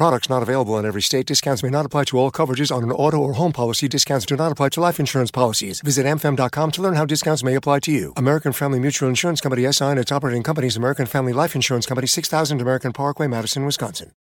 [0.00, 1.26] Products not available in every state.
[1.26, 3.86] Discounts may not apply to all coverages on an auto or home policy.
[3.86, 5.82] Discounts do not apply to life insurance policies.
[5.82, 8.14] Visit amfam.com to learn how discounts may apply to you.
[8.16, 12.06] American Family Mutual Insurance Company SI and its operating companies American Family Life Insurance Company
[12.06, 14.12] 6000 American Parkway, Madison, Wisconsin.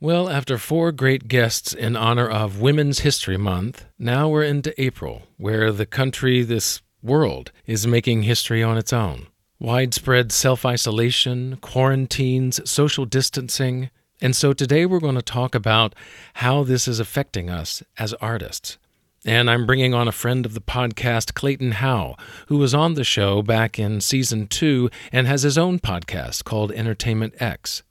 [0.00, 5.22] Well, after four great guests in honor of Women's History Month, now we're into April,
[5.36, 9.28] where the country, this world, is making history on its own.
[9.60, 13.90] Widespread self isolation, quarantines, social distancing.
[14.20, 15.94] And so today we're going to talk about
[16.34, 18.76] how this is affecting us as artists.
[19.24, 22.16] And I'm bringing on a friend of the podcast, Clayton Howe,
[22.48, 26.72] who was on the show back in season two and has his own podcast called
[26.72, 27.82] Entertainment X.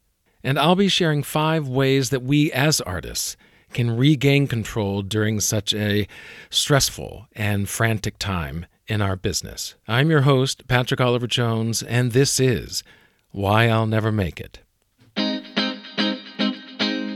[0.43, 3.35] And I'll be sharing five ways that we as artists
[3.73, 6.07] can regain control during such a
[6.49, 9.75] stressful and frantic time in our business.
[9.87, 12.83] I'm your host, Patrick Oliver Jones, and this is
[13.31, 14.59] Why I'll Never Make It.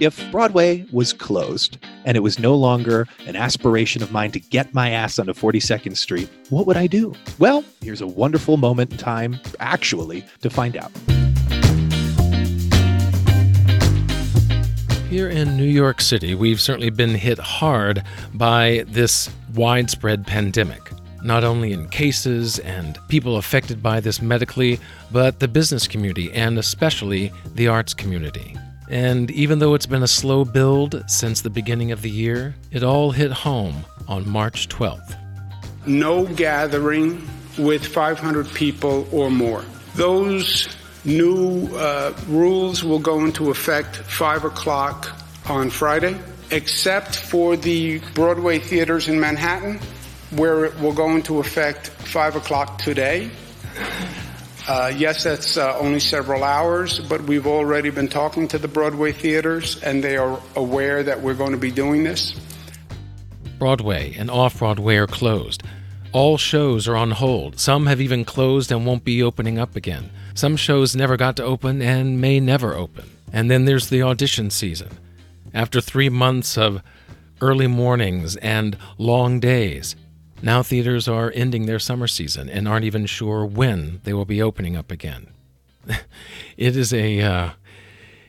[0.03, 4.73] If Broadway was closed and it was no longer an aspiration of mine to get
[4.73, 7.13] my ass onto 42nd Street, what would I do?
[7.39, 10.91] Well, here's a wonderful moment in time, actually, to find out.
[15.09, 20.91] Here in New York City, we've certainly been hit hard by this widespread pandemic.
[21.23, 24.81] Not only in cases and people affected by this medically,
[25.13, 28.57] but the business community and especially the arts community.
[28.89, 32.83] And even though it's been a slow build since the beginning of the year, it
[32.83, 35.17] all hit home on March 12th.
[35.85, 39.63] No gathering with 500 people or more.
[39.95, 40.67] Those
[41.05, 45.07] new uh, rules will go into effect 5 o'clock
[45.49, 46.17] on Friday,
[46.51, 49.79] except for the Broadway theaters in Manhattan,
[50.31, 53.29] where it will go into effect 5 o'clock today.
[54.65, 59.11] Uh, yes, that's uh, only several hours, but we've already been talking to the Broadway
[59.11, 62.33] theaters, and they are aware that we're going to be doing this.
[63.59, 65.63] Broadway and off Broadway are closed.
[66.13, 67.59] All shows are on hold.
[67.59, 70.11] Some have even closed and won't be opening up again.
[70.33, 73.09] Some shows never got to open and may never open.
[73.33, 74.89] And then there's the audition season.
[75.53, 76.81] After three months of
[77.41, 79.95] early mornings and long days,
[80.43, 84.41] now theaters are ending their summer season and aren't even sure when they will be
[84.41, 85.27] opening up again.
[86.57, 87.49] it is a uh,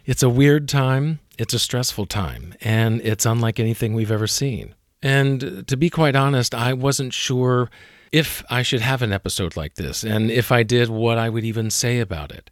[0.04, 4.74] it's a weird time, it's a stressful time, and it's unlike anything we've ever seen.
[5.03, 7.69] And to be quite honest, I wasn't sure
[8.12, 11.44] if I should have an episode like this, and if I did, what I would
[11.44, 12.48] even say about it.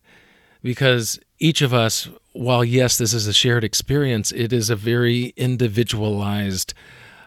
[0.60, 5.32] Because each of us, while yes, this is a shared experience, it is a very
[5.36, 6.74] individualized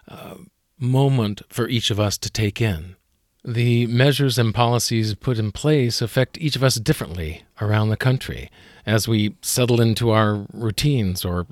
[0.09, 0.35] uh,
[0.85, 2.96] moment for each of us to take in.
[3.44, 8.50] The measures and policies put in place affect each of us differently around the country
[8.85, 11.45] as we settle into our routines or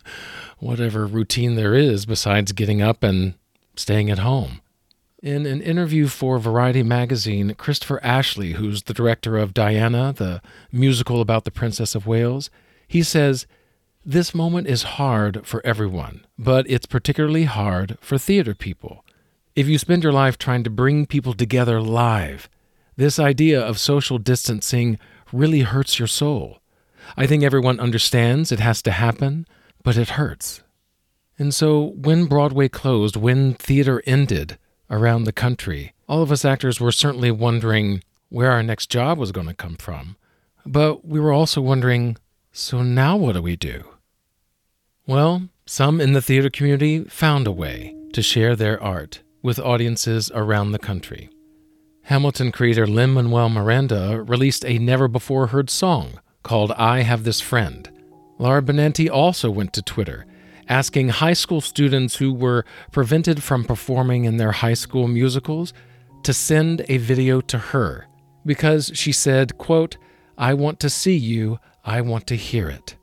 [0.58, 3.34] whatever routine there is besides getting up and
[3.74, 4.60] staying at home.
[5.22, 11.20] In an interview for Variety magazine, Christopher Ashley, who's the director of Diana, the musical
[11.20, 12.50] about the Princess of Wales,
[12.86, 13.46] he says,
[14.04, 19.04] this moment is hard for everyone, but it's particularly hard for theater people.
[19.54, 22.48] If you spend your life trying to bring people together live,
[22.96, 24.98] this idea of social distancing
[25.32, 26.58] really hurts your soul.
[27.16, 29.46] I think everyone understands it has to happen,
[29.82, 30.62] but it hurts.
[31.38, 34.58] And so, when Broadway closed, when theater ended
[34.90, 39.32] around the country, all of us actors were certainly wondering where our next job was
[39.32, 40.16] going to come from.
[40.66, 42.16] But we were also wondering
[42.52, 43.91] so now what do we do?
[45.06, 50.30] Well, some in the theater community found a way to share their art with audiences
[50.32, 51.28] around the country.
[52.02, 57.40] Hamilton creator Lin Manuel Miranda released a never before heard song called I Have This
[57.40, 57.90] Friend.
[58.38, 60.24] Laura Benanti also went to Twitter
[60.68, 65.72] asking high school students who were prevented from performing in their high school musicals
[66.22, 68.06] to send a video to her
[68.46, 69.96] because she said, quote,
[70.38, 72.96] I want to see you, I want to hear it.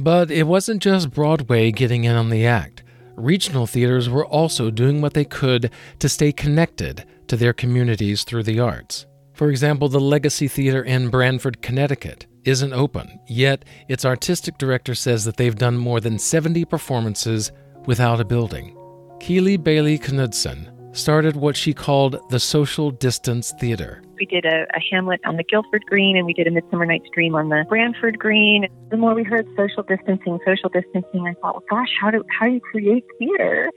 [0.00, 2.82] But it wasn't just Broadway getting in on the act.
[3.16, 8.44] Regional theaters were also doing what they could to stay connected to their communities through
[8.44, 9.06] the arts.
[9.34, 15.24] For example, the Legacy Theater in Branford, Connecticut isn't open, yet its artistic director says
[15.24, 17.52] that they've done more than 70 performances
[17.86, 18.76] without a building.
[19.20, 24.02] Keely Baisden Knudsen started what she called the Social Distance Theater.
[24.20, 27.08] We did a, a Hamlet on the Guilford Green, and we did a Midsummer Night's
[27.14, 28.68] Dream on the Branford Green.
[28.90, 32.44] The more we heard social distancing, social distancing, I thought, well, gosh, how do how
[32.44, 33.70] do you create theater,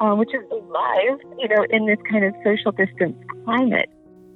[0.00, 3.88] uh, which is live, you know, in this kind of social distance climate?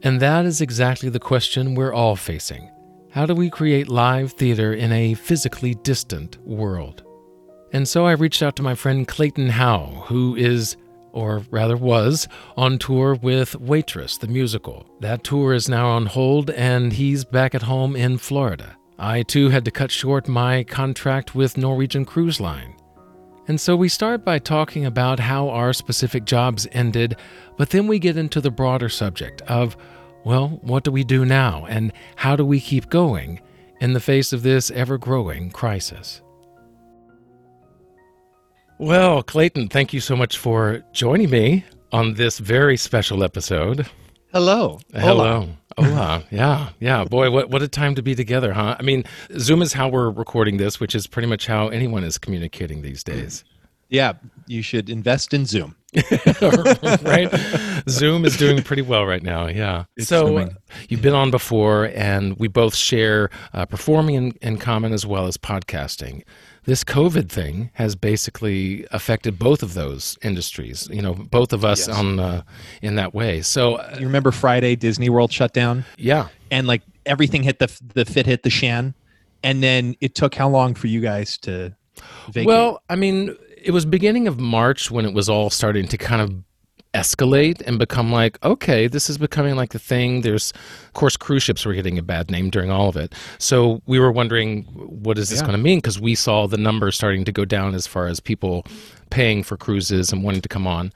[0.04, 2.70] And that is exactly the question we're all facing.
[3.10, 7.02] How do we create live theater in a physically distant world?
[7.72, 10.76] And so I reached out to my friend Clayton Howe, who is,
[11.12, 14.86] or rather was, on tour with Waitress, the musical.
[15.00, 18.76] That tour is now on hold, and he's back at home in Florida.
[18.98, 22.74] I too had to cut short my contract with Norwegian Cruise Line.
[23.46, 27.16] And so we start by talking about how our specific jobs ended,
[27.56, 29.76] but then we get into the broader subject of,
[30.24, 33.40] well, what do we do now, and how do we keep going
[33.80, 36.20] in the face of this ever growing crisis?
[38.78, 43.88] Well, Clayton, thank you so much for joining me on this very special episode.
[44.32, 44.78] Hello.
[44.94, 45.48] Hello.
[45.76, 46.22] Hola.
[46.30, 47.02] yeah, yeah.
[47.04, 48.76] Boy, what, what a time to be together, huh?
[48.78, 49.02] I mean,
[49.36, 53.02] Zoom is how we're recording this, which is pretty much how anyone is communicating these
[53.02, 53.42] days.
[53.88, 54.12] Yeah,
[54.46, 55.74] you should invest in Zoom.
[57.02, 57.28] right?
[57.88, 59.48] Zoom is doing pretty well right now.
[59.48, 59.84] Yeah.
[59.96, 60.56] It's so zooming.
[60.88, 65.26] you've been on before, and we both share uh, performing in, in common as well
[65.26, 66.22] as podcasting.
[66.68, 70.86] This COVID thing has basically affected both of those industries.
[70.92, 71.96] You know, both of us Yes.
[71.96, 72.42] on uh,
[72.82, 73.40] in that way.
[73.40, 77.68] So uh, You remember Friday Disney World shut down yeah, and like everything hit the
[77.94, 78.92] the fit hit the shan,
[79.42, 81.74] and then it took how long for you guys to
[82.30, 82.46] vacate?
[82.46, 86.20] Well, I mean, it was beginning of March when it was all starting to kind
[86.20, 86.34] of
[86.98, 90.22] escalate and become like, okay, this is becoming like the thing.
[90.22, 90.52] There's,
[90.86, 93.14] of course, cruise ships were getting a bad name during all of it.
[93.38, 95.46] So we were wondering, what is this Yeah.
[95.46, 95.78] going to mean?
[95.78, 98.64] Because we saw the numbers starting to go down as far as people
[99.10, 100.92] paying for cruises and wanting to come on.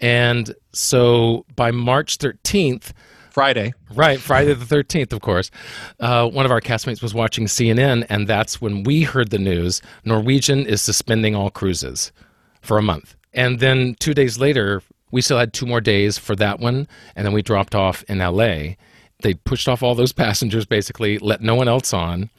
[0.00, 2.92] And so by March 13th,
[3.30, 3.72] Friday.
[3.94, 5.50] Right, Friday the 13th, of course.
[5.98, 9.80] Uh, one of our castmates was watching CNN, and that's when we heard the news
[10.04, 12.12] Norwegian is suspending all cruises
[12.60, 13.16] for a month.
[13.32, 14.82] And then two days later,
[15.12, 18.18] we still had two more days for that one, and then we dropped off in
[18.18, 18.74] LA.
[19.22, 22.30] They pushed off all those passengers, basically, let no one else on.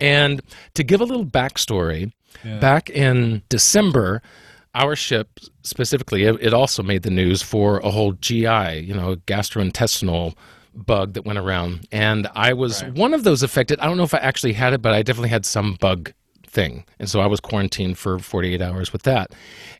[0.00, 0.40] And
[0.74, 2.12] to give a little backstory,
[2.60, 4.22] back in December,
[4.74, 5.28] our ship
[5.62, 10.34] specifically, it, it also made the news for a whole GI, you know, gastrointestinal
[10.74, 11.86] bug that went around.
[11.92, 13.78] And I was one of those affected.
[13.80, 16.12] I don't know if I actually had it, but I definitely had some bug
[16.52, 16.84] thing.
[16.98, 19.32] And so I was quarantined for 48 hours with that.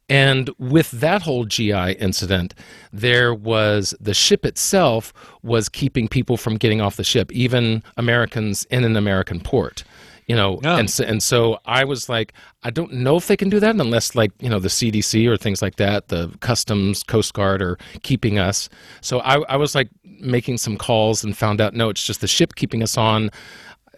[0.09, 2.55] And with that whole GI incident,
[2.93, 8.65] there was the ship itself was keeping people from getting off the ship, even Americans
[8.65, 9.85] in an American port.
[10.29, 12.33] You know, and so, and so I was like,
[12.63, 15.37] I don't know if they can do that unless, like, you know, the CDC or
[15.37, 18.69] things like that, the Customs, Coast Guard are keeping us.
[19.01, 22.29] So I, I was like making some calls and found out, no, it's just the
[22.29, 23.31] ship keeping us on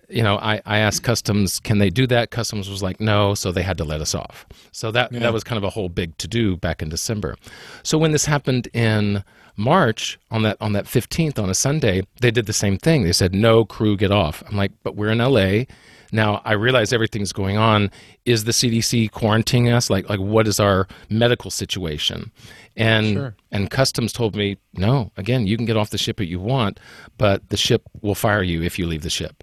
[0.08, 2.30] you know, I, I asked Customs, can they do that?
[2.30, 4.46] Customs was like, no, so they had to let us off.
[4.72, 7.36] So that that was kind of a whole big to do back in December.
[7.82, 9.24] So when this happened in
[9.56, 13.04] March on that on that 15th on a Sunday, they did the same thing.
[13.04, 14.42] They said, no crew get off.
[14.48, 15.64] I'm like, but we're in LA.
[16.12, 17.90] Now I realize everything's going on.
[18.24, 19.90] Is the CDC quarantining us?
[19.90, 22.30] Like like what is our medical situation?
[22.76, 23.16] And
[23.50, 26.78] and Customs told me, no, again, you can get off the ship if you want,
[27.18, 29.42] but the ship will fire you if you leave the ship.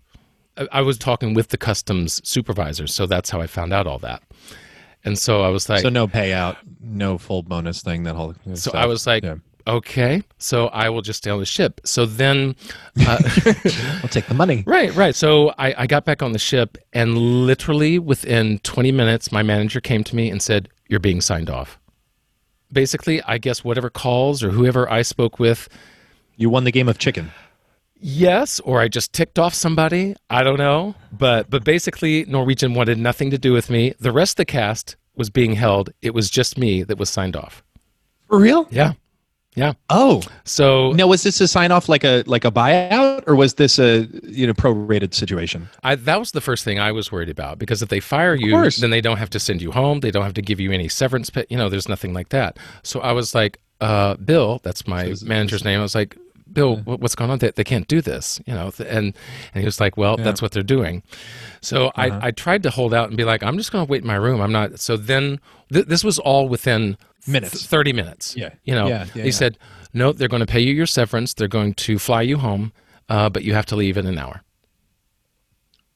[0.58, 4.00] I- I was talking with the customs supervisor, so that's how I found out all
[4.00, 4.22] that.
[5.04, 8.04] And so I was like, so no payout, no full bonus thing.
[8.04, 8.36] That whole.
[8.50, 8.76] so stuff.
[8.76, 9.36] I was like, Yeah.
[9.66, 11.82] okay, so I will just stay on the ship.
[11.86, 12.56] So then,
[13.08, 13.18] uh,
[14.04, 14.64] I'll take the money.
[14.68, 15.16] right, right.
[15.16, 19.82] So I, I got back on the ship, and literally within 20 minutes, my manager
[19.82, 21.80] came to me and said, "You're being signed off."
[22.72, 25.68] Basically, I guess whatever calls or whoever I spoke with,
[26.38, 27.32] You won the game of chicken.
[28.02, 30.16] Yes, or I just ticked off somebody.
[30.30, 33.94] I don't know, but but basically, Norwegian wanted nothing to do with me.
[34.00, 35.92] The rest of the cast was being held.
[36.02, 37.64] It was just me that was signed off.
[38.28, 38.68] For real?
[38.72, 38.94] Yeah,
[39.56, 39.74] yeah.
[39.90, 43.56] Oh, So now was this a sign off like a like a buyout, or was
[43.56, 45.70] this a you know prorated situation?
[45.84, 48.70] I, that was the first thing I was worried about because if they fire you,
[48.80, 50.00] then they don't have to send you home.
[50.00, 51.46] They don't have to give you any severance pay.
[51.50, 52.58] You know, there's nothing like that.
[52.84, 55.80] So I was like, uh, Bill, that's my manager's name.
[55.80, 56.18] I was like,
[56.54, 57.40] Bill, what, what's going on?
[57.40, 58.72] They, they can't do this, you know.
[58.80, 59.14] And
[59.54, 61.04] and he was like, well, that's what they're doing.
[61.62, 62.20] So Uh-huh.
[62.22, 64.08] I I tried to hold out and be like, I'm just going to wait in
[64.08, 64.42] my room.
[64.42, 64.80] I'm not.
[64.80, 65.40] So then
[65.72, 67.66] th- this was all within th- Minutes.
[67.66, 68.36] 30 minutes.
[68.36, 68.50] Yeah.
[68.64, 69.32] You know, Yeah, yeah, he yeah.
[69.32, 69.58] said,
[69.94, 71.34] no, they're going to pay you your severance.
[71.34, 72.72] They're going to fly you home,
[73.10, 74.42] uh, but you have to leave in an hour.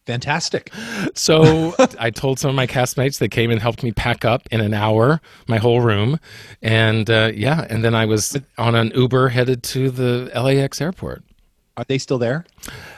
[0.05, 0.71] Fantastic.
[1.15, 4.61] So I told some of my castmates they came and helped me pack up in
[4.61, 6.19] an hour my whole room,
[6.61, 11.23] and uh, yeah, and then I was on an Uber headed to the LAX airport.
[11.77, 12.45] Are they still there?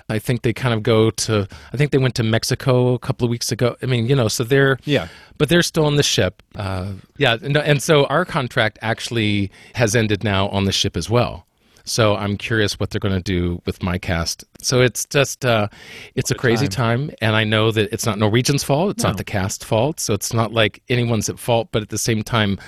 [0.08, 1.48] I think they kind of go to.
[1.74, 3.76] I think they went to Mexico a couple of weeks ago.
[3.82, 5.08] I mean, you know, so they're Yeah.
[5.40, 6.44] but they're still on the ship.
[6.56, 11.10] Uh, yeah, and, and so our contract actually has ended now on the ship as
[11.10, 11.47] well.
[11.88, 14.44] So I'm curious what they're going to do with my cast.
[14.62, 15.68] So it's just uh,
[16.16, 17.12] it's a crazy time.
[17.22, 18.92] and I know that it's not Norwegian's fault.
[18.92, 20.00] It's not the cast's fault.
[20.00, 21.70] So it's not like anyone's at fault.
[21.72, 22.60] But at the same time,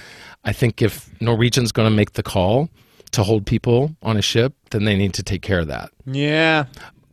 [0.45, 2.69] I think if Norwegian's going to make the call
[3.11, 6.65] to hold people on a ship, then they need to take care of that Yeah.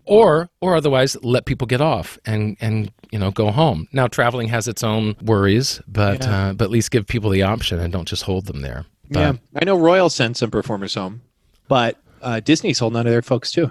[0.04, 4.48] or or otherwise let people get off and and you know go home now traveling
[4.48, 6.48] has its own worries but Yeah.
[6.48, 9.20] uh, but at least give people the option and don't just hold them there but,
[9.20, 9.32] yeah.
[9.54, 11.22] I know Royal sent some performers home,
[11.68, 13.70] but uh, Disney's holding on to their folks too.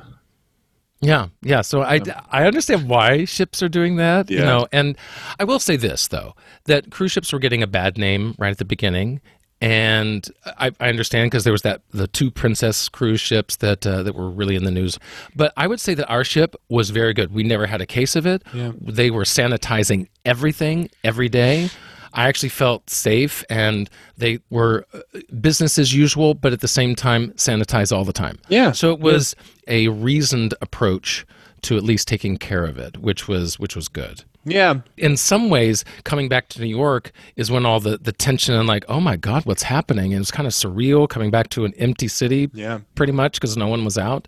[1.02, 2.00] yeah yeah so i
[2.32, 4.40] i understand why ships are doing that yeah.
[4.40, 4.98] you know and
[5.40, 6.34] i will say this though
[6.66, 9.20] that cruise ships were getting a bad name right at the beginning
[9.62, 14.04] and I, I understand because there was that the two princess cruise ships that uh,
[14.04, 15.00] that were really in the news,
[15.36, 17.34] but I would say that our ship was very good.
[17.34, 18.44] We never had a case of it.
[18.54, 18.74] Yeah.
[18.80, 21.70] They were sanitizing everything every day.
[22.16, 25.00] I actually felt safe, and they were uh,
[25.42, 28.40] business as usual, but at the same time sanitize all the time.
[28.50, 28.72] Yeah.
[28.72, 29.36] So it was
[29.68, 31.26] a reasoned approach
[31.64, 34.82] to at least taking care of it, which was which was good Yeah.
[34.98, 38.68] in some ways, coming back to New York is when all the, the tension and
[38.68, 40.06] like, oh my God, what's happening?
[40.14, 42.82] And it was kind of surreal coming back to an empty city, Yeah.
[42.94, 44.28] pretty much because no one was out.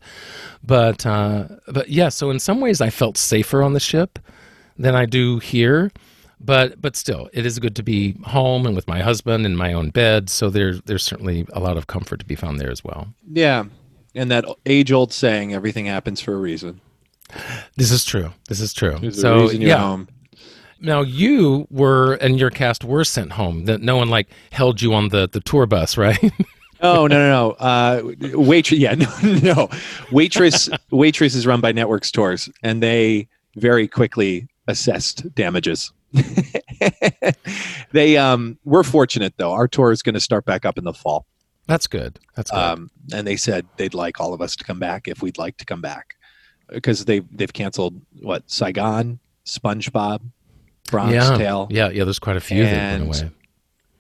[0.64, 4.18] But uh, but yeah, so in some ways, I felt safer on the ship
[4.78, 5.92] than I do here.
[6.40, 9.74] But but still, it is good to be home and with my husband in my
[9.74, 10.30] own bed.
[10.30, 13.08] So there's there's certainly a lot of comfort to be found there as well.
[13.32, 13.66] Yeah.
[14.14, 16.82] And that age old saying, everything happens for a reason.
[17.76, 18.32] This is true.
[18.48, 18.98] This is true.
[19.00, 20.08] There's so reason you're yeah, home.
[20.80, 23.66] Now you were and your cast were sent home.
[23.66, 26.20] That no one like held you on the the tour bus, right?
[26.80, 27.52] Oh no no no!
[27.54, 29.70] Uh, waitress, yeah, no no.
[30.12, 35.92] Waitress, waitress is run by Networks Tours, and they very quickly assessed damages.
[37.92, 39.52] they um, we're fortunate though.
[39.52, 41.26] Our tour is going to start back up in the fall,
[41.68, 42.20] That's good.
[42.36, 42.58] That's good.
[42.58, 45.58] um, and they said they'd like all of us to come back if we'd like
[45.58, 46.16] to come back
[46.70, 50.22] because they they've canceled what Saigon, SpongeBob,
[50.90, 51.68] Bronx yeah, Tale.
[51.70, 52.04] yeah, yeah.
[52.04, 53.32] There's quite a few that went away.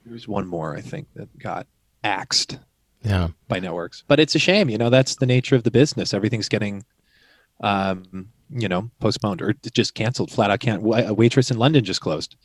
[0.05, 1.67] There's one more I think that got
[2.03, 2.59] axed.
[3.03, 4.03] Yeah, by networks.
[4.07, 6.13] But it's a shame, you know, that's the nature of the business.
[6.13, 6.83] Everything's getting,
[7.61, 10.31] um, you know, postponed or just canceled.
[10.31, 10.81] Flat out can't.
[10.83, 12.35] A waitress in London just closed.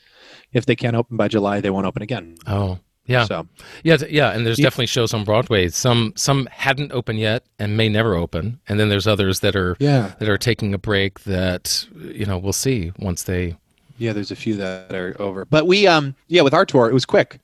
[0.52, 2.36] If they can't open by July, they won't open again.
[2.46, 3.46] Oh, yeah, So
[3.82, 4.30] yeah, yeah.
[4.30, 5.68] And there's You- definitely shows on Broadway.
[5.68, 8.60] Some some hadn't opened yet and may never open.
[8.68, 11.20] And then there's others that are yeah, that are taking a break.
[11.24, 13.56] That you know we'll see once they.
[13.98, 15.44] yeah, there's a few that are over.
[15.44, 17.38] But we, um, yeah, with our tour, it was quick.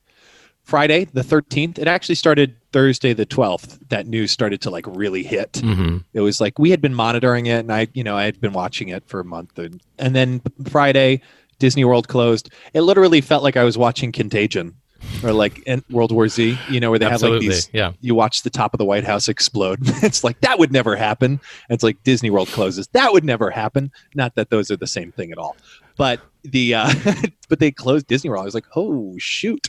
[0.68, 1.78] Friday the 13th.
[1.78, 3.78] It actually started Thursday the 12th.
[3.88, 5.52] That news started to like really hit.
[5.52, 6.04] Mhm.
[6.12, 8.52] it was like we had been monitoring it and i you know i had been
[8.52, 11.20] watching it for a month and, and then friday
[11.58, 14.75] disney world closed it literally felt like i was watching contagion
[15.22, 17.92] or like world war z you know where they Absolutely, have like these yeah.
[18.00, 21.32] you watch the top of the white house explode it's like that would never happen
[21.32, 24.87] and it's like disney world closes that would never happen not that those are the
[24.87, 25.56] same thing at all
[25.99, 26.90] but the uh
[27.50, 29.69] but they closed disney world i was like oh shoot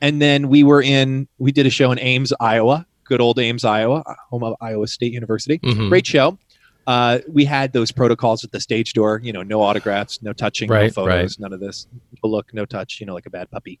[0.00, 3.64] and then we were in we did a show in ames iowa good old ames
[3.64, 5.88] iowa home of iowa state university Mhm.
[5.88, 6.38] great show.
[6.86, 10.68] Uh, we had those protocols at the stage door, you know, no autographs, no touching,
[10.68, 11.86] no Right, photos, none of this.
[12.24, 13.78] No look, no touch, you know, like a bad puppy.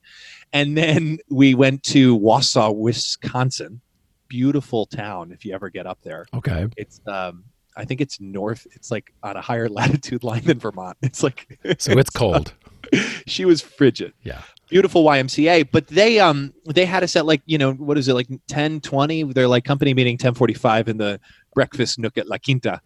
[0.52, 3.80] And then we went to Wausau, Wisconsin.
[4.28, 6.26] Beautiful town if you ever get up there.
[6.34, 6.68] Okay.
[6.76, 7.44] It's um
[7.80, 8.66] I think it's north.
[8.72, 10.96] It's like on a higher latitude line than Vermont.
[11.02, 12.54] It's like So it's cold.
[13.26, 14.42] she was frigid Yeah.
[14.68, 18.14] beautiful YMCA, but they um they had us at like you know what is it
[18.14, 21.20] like 10 20 they're like company meeting 1045 in the
[21.54, 22.80] breakfast nook at La Quinta.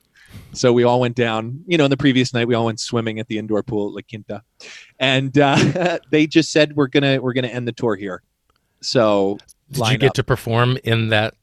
[0.52, 3.20] So we all went down, you know, in the previous night we all went swimming
[3.20, 4.42] at the indoor pool at La Quinta.
[4.98, 8.22] And uh, they just said we're going to we're going to end the tour here.
[8.80, 9.38] So
[9.70, 10.14] Did you get up.
[10.14, 11.34] to perform in that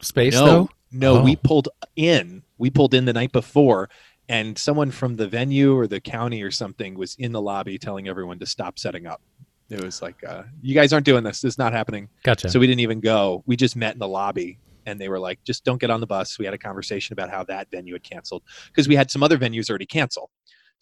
[0.00, 0.68] space no, though?
[0.92, 1.22] No, Oh.
[1.24, 2.42] we pulled in.
[2.64, 3.90] We pulled in the night before
[4.26, 8.08] and someone from the venue or the county or something was in the lobby telling
[8.08, 9.20] everyone to stop setting up.
[9.68, 11.42] It was like, uh, you guys aren't doing this.
[11.42, 12.08] This is not happening.
[12.22, 12.48] Gotcha.
[12.48, 13.42] So we didn't even go.
[13.44, 16.06] We just met in the lobby and they were like, just don't get on the
[16.06, 16.38] bus.
[16.38, 19.36] We had a conversation about how that venue had canceled because we had some other
[19.36, 20.30] venues already cancel.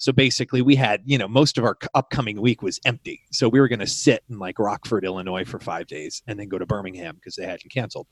[0.02, 3.20] So basically, we had, you know, most of our upcoming week was empty.
[3.30, 6.48] So we were going to sit in like Rockford, Illinois for five days and then
[6.48, 8.08] go to Birmingham because they hadn't canceled.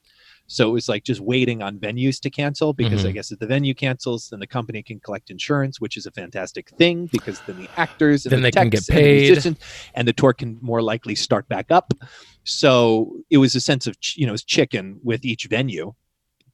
[0.47, 3.14] So it was like just waiting on venues to cancel because I Mhm.
[3.14, 6.70] guess if the venue cancels, then the company can collect insurance, which is a fantastic
[6.78, 9.56] thing because then the actors and Then the they can get and the paid.
[9.97, 11.92] and the tour can more likely start back up.
[12.44, 15.94] So it was a sense of ch- you know it's chicken with each venue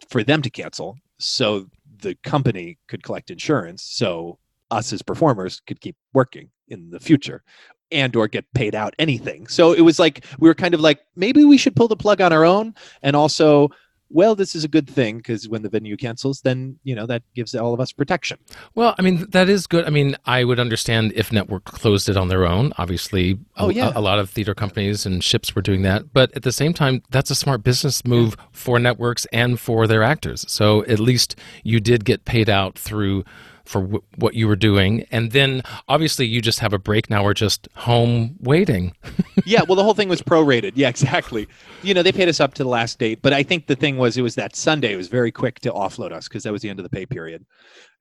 [0.09, 0.97] for them to cancel.
[1.19, 1.69] So
[2.01, 4.39] the company could collect insurance so
[4.71, 7.43] us as performers could keep working in the future
[7.93, 11.01] and or get paid out anything so it was like we were kind of like
[11.15, 13.71] maybe we should pull the plug on our own and also
[14.09, 17.23] well, this is a good thing because when the venue cancels, then you know that
[17.35, 18.39] gives all of us protection.
[18.75, 19.85] Well, I mean that is good.
[19.85, 22.73] I mean, I would understand if network closed it on their own.
[22.79, 23.93] Obviously, Oh, a, yeah.
[23.95, 26.13] a, lot of theater companies and ships were doing that.
[26.13, 30.03] But at the same time, that's a smart business move for networks and for their
[30.03, 30.45] actors.
[30.49, 33.25] So at least you did get paid out through
[33.69, 37.25] for w- what you were doing, and then obviously you just have a break now.
[37.25, 38.93] We're just home waiting.
[39.45, 40.73] yeah, well, the whole thing was prorated.
[40.75, 41.49] Yeah, exactly.
[41.83, 43.97] You know, they paid us up to the last date, but I think the thing
[43.97, 44.93] was, it was that Sunday.
[44.93, 47.07] It was very quick to offload us because that was the end of the pay
[47.07, 47.45] period.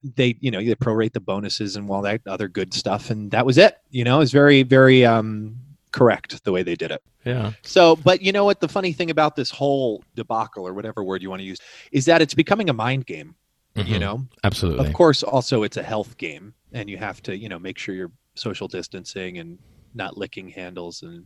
[0.03, 3.45] They, you know, they prorate the bonuses and all that other good stuff, and that
[3.45, 3.77] was it.
[3.89, 5.55] You know, it was very, very um,
[5.95, 7.01] correct the way they did it.
[7.23, 7.53] Yeah.
[7.63, 8.59] So, but you know what?
[8.59, 11.59] The funny thing about this whole debacle, or whatever word you want to use,
[11.91, 13.33] is that it's becoming a mind game.
[13.75, 13.99] You Mhm.
[13.99, 14.87] know, Absolutely.
[14.87, 17.93] of course, also it's a health game, and you have to, you know, make sure
[17.93, 19.57] you're social distancing and
[19.93, 21.25] not licking handles and,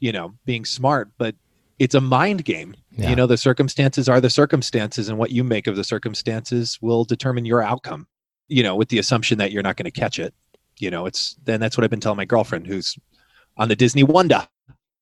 [0.00, 1.10] you know, being smart.
[1.18, 1.34] But
[1.78, 2.74] it's a mind game.
[2.96, 3.10] Yeah.
[3.10, 7.04] You know, the circumstances are the circumstances, and what you make of the circumstances will
[7.04, 8.06] determine your outcome.
[8.48, 10.34] You know, with the assumption that you're not going to catch it.
[10.78, 12.96] You know, it's then that's what I've been telling my girlfriend, who's
[13.56, 14.46] on the Disney Wonder.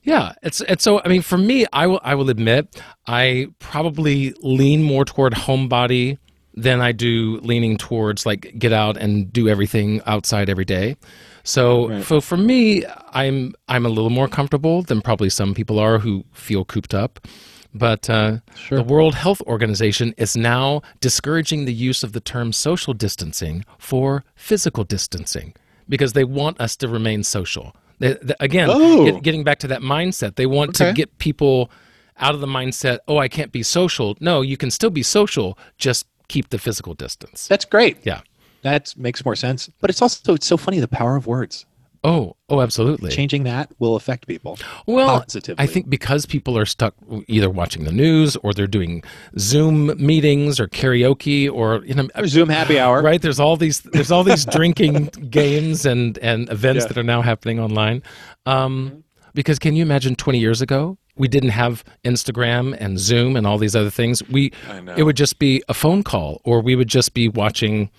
[0.03, 1.01] Yeah, it's it's so.
[1.05, 6.19] I mean, for me, I will I will admit I probably lean more toward homebody
[6.55, 10.97] than I do leaning towards like get out and do everything outside every day.
[11.45, 12.05] So, Right.
[12.05, 16.25] so for me, I'm I'm a little more comfortable than probably some people are who
[16.33, 17.27] feel cooped up.
[17.75, 22.93] But uh, the World Health Organization is now discouraging the use of the term social
[22.93, 25.55] distancing for physical distancing
[25.89, 27.75] because they want us to remain social.
[27.99, 29.05] They, they- again, Oh.
[29.07, 31.71] get- getting back to that mindset, they want to get people
[32.19, 34.17] out of the mindset, oh, I can't be social.
[34.21, 37.49] No, you can still be social, just keep the physical distance.
[37.49, 37.99] That's great.
[38.05, 38.21] Yeah.
[38.63, 39.69] That makes more sense.
[39.81, 41.67] But it's also it's so funny the power of words.
[42.05, 43.13] Oh, oh, absolutely.
[43.13, 44.59] Changing that will affect people.
[44.87, 45.63] Well, positively.
[45.63, 46.95] I think because people are stuck
[47.29, 49.05] either watching the news or they're doing
[49.39, 53.03] Zoom meetings or karaoke or you know Or Zoom happy hour.
[53.03, 56.89] right there's all these there's all these drinking games and and events Yeah.
[56.89, 58.03] that are now happening online
[58.47, 59.05] um,
[59.35, 63.59] because can you imagine 20 years ago we didn't have instagram and zoom and all
[63.59, 64.23] these other things.
[64.29, 64.53] We
[64.97, 67.91] it would just be a phone call or we would just be watching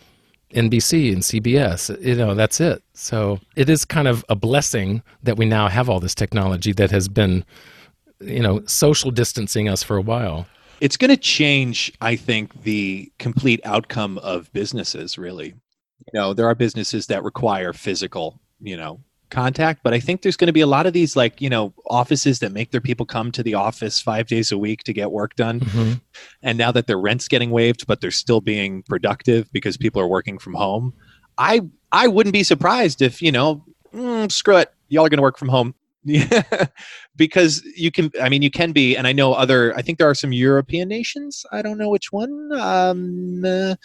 [0.53, 2.83] nbc and cbs you know that's it.
[2.93, 6.91] So it is kind of a blessing that we now have all this technology that
[6.91, 7.43] has been
[8.19, 10.47] you know social distancing us for a while.
[10.81, 15.53] It's going to change, I think, the complete outcome of businesses, really.
[16.11, 18.99] You know, there are businesses that require physical, you know,
[19.33, 21.73] contact, but I think there's going to be a lot of these, like, you know,
[21.89, 25.11] offices that make their people come to the office five days a week to get
[25.11, 25.59] work done.
[25.59, 26.01] Mhm.
[26.41, 30.07] And now that their rent's getting waived, but they're still being productive because people are
[30.07, 30.93] working from home.
[31.37, 35.23] I I wouldn't be surprised if, you know, mm, screw it, y'all are going to
[35.23, 35.75] work from home.
[36.05, 36.65] Yeah,
[37.15, 38.11] because you can.
[38.21, 39.75] I mean, you can be, and I know other.
[39.75, 41.45] I think there are some European nations.
[41.51, 43.75] I don't know which one um, uh,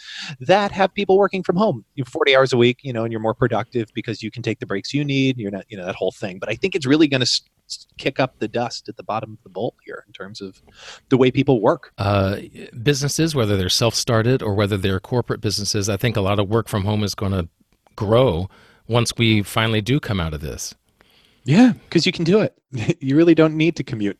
[0.41, 1.85] that have people working from home.
[1.95, 4.59] You forty hours a week, you know, and you're more productive because you can take
[4.59, 5.37] the breaks you need.
[5.37, 6.39] You're not, you know, that whole thing.
[6.39, 7.41] But I think it's really going to
[7.97, 10.61] kick up the dust at the bottom of the bowl here in terms of
[11.09, 11.93] the way people work.
[11.97, 12.37] uh,
[12.81, 16.49] businesses, whether they're self started or whether they're corporate businesses, I think a lot of
[16.49, 17.47] work from home is going to
[17.95, 18.49] grow
[18.87, 20.73] once we finally do come out of this.
[21.43, 22.57] Yeah, because you can do it.
[23.01, 24.19] you really don't need to commute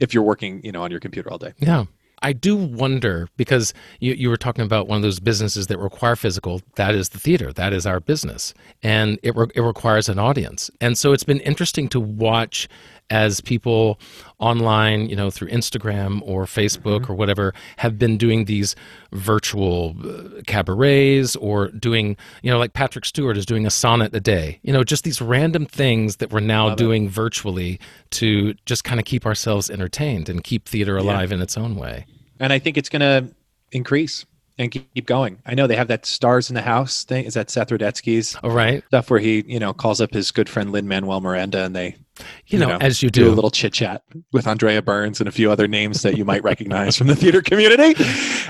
[0.00, 1.52] if you're working, you know, on your computer all day.
[1.58, 1.84] Yeah.
[2.22, 6.16] I do wonder because you, you were talking about one of those businesses that require
[6.16, 6.62] physical.
[6.76, 7.52] That is the theater.
[7.52, 8.54] That is our business.
[8.82, 10.70] And it, re- it requires an audience.
[10.80, 12.66] And so it's been interesting to watch
[13.10, 13.98] as people
[14.38, 18.74] online, you know, through Instagram or Facebook or whatever, have been doing these
[19.12, 24.20] virtual uh, cabarets or doing, you know, like Patrick Stewart is doing a sonnet a
[24.20, 27.78] day, you know, just these random things that we're now doing virtually
[28.10, 32.06] to just kind of keep ourselves entertained and keep theater alive in its own way.
[32.40, 33.34] and I think it's going to
[33.72, 34.24] increase
[34.58, 35.38] and keep going.
[35.46, 37.24] I know they have that stars in the house thing.
[37.24, 38.84] Is that Seth Rudetsky's All right.
[38.86, 41.96] stuff where he, you know, calls up his good friend Lin Manuel Miranda and they,
[42.46, 43.32] You know, as you do do.
[43.32, 46.42] a little chit chat with Andrea Burns and a few other names that you might
[46.44, 47.94] recognize from the theater community.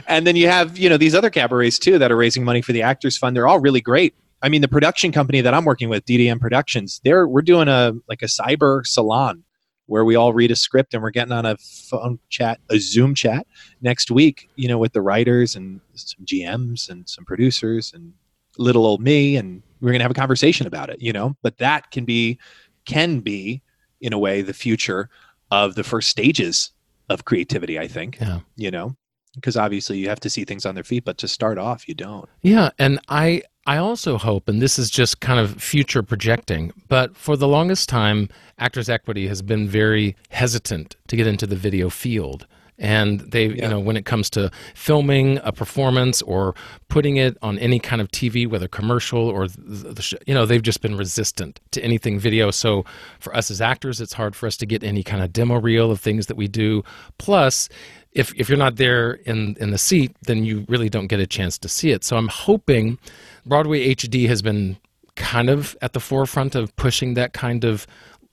[0.06, 2.72] And then you have, you know, these other cabarets too that are raising money for
[2.72, 3.34] the Actors Fund.
[3.36, 4.14] They're all really great.
[4.42, 7.92] I mean, the production company that I'm working with, DDM Productions, they're we're doing a
[8.08, 9.43] like a cyber salon
[9.87, 13.14] where we all read a script and we're getting on a phone chat, a Zoom
[13.14, 13.47] chat
[13.83, 18.12] next week, you know, with the writers and some GMs and some producers and
[18.57, 21.37] little old me and we're going to have a conversation about it, you know.
[21.42, 22.38] But that can be
[22.87, 23.62] can be
[24.01, 25.11] in a way the future
[25.51, 26.70] of the first stages
[27.11, 28.18] of creativity, I think.
[28.20, 28.40] Yeah.
[28.57, 28.97] You know.
[29.35, 31.94] because obviously you have to see things on their feet, but to start off, you
[31.94, 32.29] don't.
[32.42, 37.16] Yeah, and I I also hope, and this is just kind of future projecting, but
[37.16, 41.88] for the longest time, Actors Equity has been very hesitant to get into the video
[41.88, 42.46] field.
[42.77, 43.62] And they, Yeah.
[43.64, 46.55] you know, when it comes to filming a performance or
[46.88, 50.44] putting it on any kind of TV, whether commercial or the, the sh- you know,
[50.44, 52.50] they've just been resistant to anything video.
[52.50, 52.85] So
[53.20, 55.90] for us as actors, it's hard for us to get any kind of demo reel
[55.92, 56.83] of things that we do.
[57.16, 57.68] Plus,
[58.12, 61.27] if if you're not there in in the seat, then you really don't get a
[61.29, 62.03] chance to see it.
[62.03, 62.98] So I'm hoping
[63.46, 64.78] Broadway HD has been
[65.16, 67.87] kind of at the forefront of pushing that kind of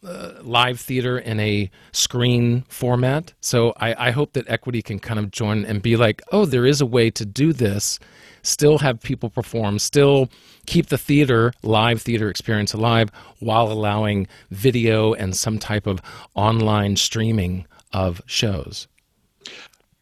[0.04, 3.34] uh, live theater in a screen format.
[3.40, 6.66] So I, I hope that Equity can kind of join and be like, oh, there
[6.66, 8.00] is a way to do this,
[8.42, 10.30] still have people perform, still
[10.66, 16.02] keep the theater, live theater experience alive, while allowing video and some type of
[16.34, 18.88] online streaming of shows.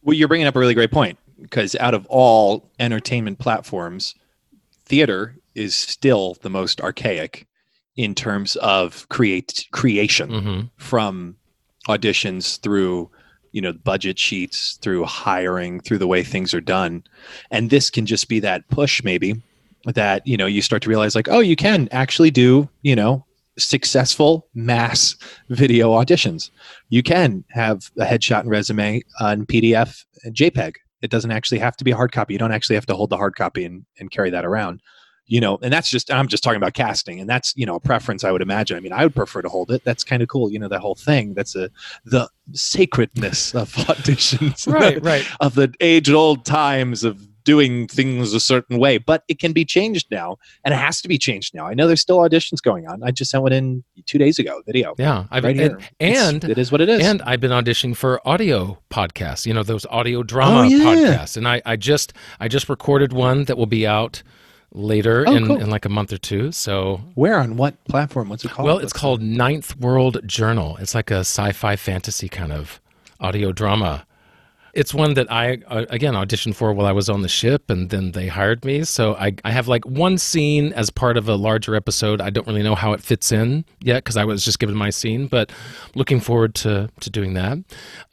[0.02, 4.15] Well, you're bringing up a really great point because out of all entertainment platforms,
[4.89, 7.47] theater is still the most archaic
[7.95, 11.36] in terms of create creation hmm from
[11.88, 13.10] auditions through
[13.52, 17.04] you know budget sheets through hiring through the way things are done.
[17.52, 19.41] And this can just be that push maybe
[19.86, 23.25] that you know you start to realize like oh you can actually do you know
[23.58, 25.15] successful mass
[25.49, 26.52] video auditions.
[26.89, 31.78] You can have a headshot and resume on pdf and jpeg it doesn't actually have
[31.78, 32.34] to be a hard copy.
[32.34, 34.82] You don't actually have to hold the hard copy and, and carry that around
[35.30, 37.80] you know and that's just i'm just talking about casting and that's you know a
[37.80, 38.76] preference i would imagine.
[38.76, 39.84] I mean i would prefer to hold it.
[39.86, 41.36] That's kind of cool you know that whole thing.
[41.36, 41.70] That's a
[42.04, 45.26] the sacredness of auditions Right, right.
[45.40, 49.66] of the age old times of doing things a certain way but it can be
[49.66, 52.86] changed now and it has to be changed now i know there's still auditions going
[52.88, 55.90] on i just sent one in two days ago video Yeah, I've right and, here
[56.00, 59.54] It's- and it is what it is And I've been auditioning for audio podcasts, you
[59.56, 60.86] know, those audio oh, drama Oh, yeah.
[60.90, 61.36] podcasts.
[61.38, 64.22] And I, I just I just recorded one that will be out
[64.72, 65.62] later Oh, in, cool.
[65.62, 66.52] in like a month or two.
[66.52, 70.78] So where on what platform what's it called well, it's What's- called Ninth World Journal.
[70.82, 72.80] It's like a sci-fi fantasy kind of
[73.20, 74.06] audio drama.
[74.80, 77.89] It's one that I uh, again auditioned for while I was on the ship, and
[77.89, 78.86] then they hired me.
[78.86, 82.22] So I, I have like one scene as part of a larger episode.
[82.22, 84.89] I don't really know how it fits in yet because I was just given my
[84.89, 85.52] scene, but
[85.96, 87.58] looking forward to to doing that.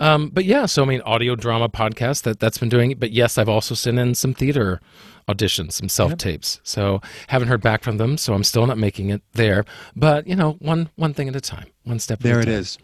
[0.01, 2.97] Um, but yeah, so I mean, audio drama podcast that that's been doing.
[2.99, 4.81] But yes, I've also sent in some theater
[5.29, 6.61] auditions, some self tapes.
[6.63, 8.17] So haven't heard back from them.
[8.17, 9.65] So I'm still not making it there.
[9.95, 12.21] But you know, one one thing at a time, one step.
[12.21, 12.55] There at a time.
[12.55, 12.79] is.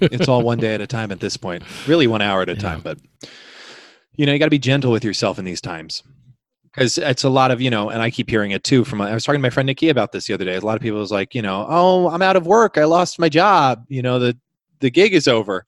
[0.00, 1.62] it's all one day at a time at this point.
[1.86, 2.80] Really, one hour at a time.
[2.80, 2.98] But
[4.14, 6.02] you know, you got to be gentle with yourself in these times
[6.72, 7.90] because it's a lot of you know.
[7.90, 8.84] And I keep hearing it too.
[8.84, 10.56] From I was talking to my friend Nikki about this the other day.
[10.56, 12.78] A lot of people was like, you know, oh, I'm out of work.
[12.78, 13.84] I lost my job.
[13.88, 14.38] You know, the
[14.80, 15.66] the gig is over.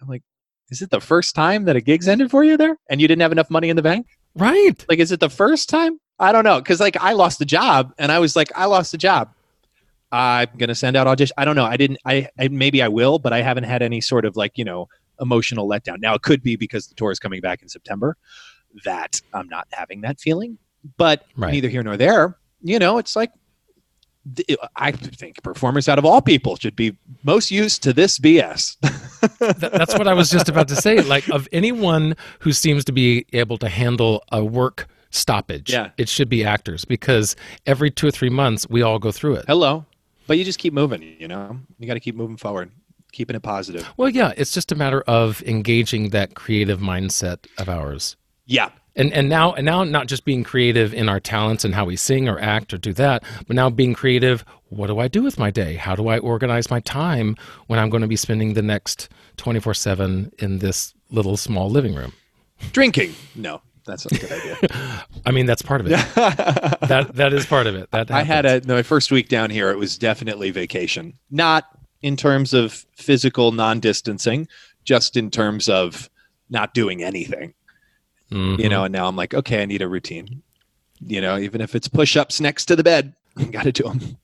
[0.00, 0.22] I'm like,
[0.70, 3.22] is it the first time that a gig's ended for you there, and you didn't
[3.22, 4.06] have enough money in the bank?
[4.38, 4.84] Right.
[4.88, 5.98] Like, is it the first time?
[6.18, 6.60] I don't know.
[6.62, 9.32] Cause like I lost the job and I was like, I lost the job.
[10.10, 11.34] I'm going to send out audition.
[11.36, 11.66] I don't know.
[11.66, 14.56] I didn't, I, I, maybe I will, but I haven't had any sort of like,
[14.56, 14.88] you know,
[15.20, 16.00] emotional letdown.
[16.00, 18.16] Now it could be because the tour is coming back in September
[18.84, 20.58] that I'm not having that feeling,
[20.96, 21.52] but Right.
[21.52, 22.38] neither here nor there.
[22.62, 23.30] You know, it's like,
[24.76, 28.76] I think performers out of all people should be most used to this BS.
[29.58, 31.00] That's what I was just about to say.
[31.02, 35.90] Like, of anyone who seems to be able to handle a work stoppage, Yeah.
[35.96, 37.34] it should be actors because
[37.66, 39.44] every two or three months we all go through it.
[39.46, 39.84] Hello.
[40.26, 42.70] But you just keep moving, you know, you got to keep moving forward,
[43.12, 43.88] keeping it positive.
[43.96, 48.16] Well, yeah, it's just a matter of engaging that creative mindset of ours.
[48.44, 48.68] Yeah.
[48.98, 51.96] And and now and now not just being creative in our talents and how we
[51.96, 55.38] sing or act or do that, but now being creative, what do I do with
[55.38, 55.74] my day?
[55.74, 57.36] How do I organize my time
[57.68, 62.12] when I'm going to be spending the next 24/7 in this little small living room?
[62.72, 63.14] Drinking.
[63.34, 65.06] No, that's not a good idea.
[65.26, 65.92] I mean, that's part of it.
[66.14, 67.90] that that is part of it.
[67.92, 68.66] That I had happens.
[68.66, 69.70] a my first week down here.
[69.70, 71.64] It was definitely vacation, not
[72.02, 74.48] in terms of physical non-distancing,
[74.84, 76.10] just in terms of
[76.50, 77.54] not doing anything.
[78.30, 78.58] Mhm.
[78.58, 80.42] You know, and now I'm like, okay, I need a routine.
[81.00, 83.14] You know, even if it's push-ups next to the bed,
[83.52, 84.16] got to do them.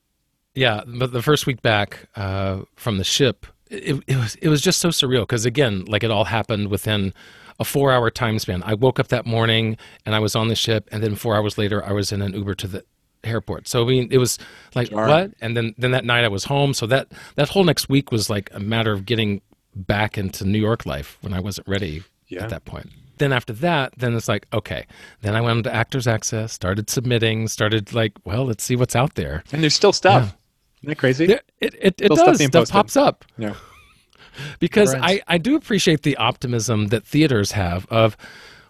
[0.55, 4.61] Yeah, but the first week back uh, from the ship, it, it was it was
[4.61, 7.13] just so surreal because again, like it all happened within
[7.59, 8.63] a four-hour time span.
[8.65, 11.57] I woke up that morning and I was on the ship, and then four hours
[11.59, 12.85] later, I was in an Uber to the
[13.25, 13.67] airport.
[13.69, 14.39] So I mean, it was
[14.75, 15.33] like what?
[15.41, 16.75] And then then that night I was home.
[16.75, 19.41] So that that whole next week was like a matter of getting
[19.75, 22.45] back into New York life when I wasn't ready Yeah.
[22.45, 22.91] at that point.
[23.19, 24.87] Then after that, then it's like okay.
[25.23, 29.15] Then I went into Actors Access, started submitting, started like, well, let's see what's out
[29.15, 29.45] there.
[29.53, 30.37] And there's still stuff.
[30.83, 31.27] Isn't that crazy?
[31.27, 32.39] There- It it, it Still stuff does.
[32.39, 33.55] being Stuff pops up Yeah.
[34.59, 35.23] because I.
[35.29, 38.17] I do appreciate the optimism that theaters have of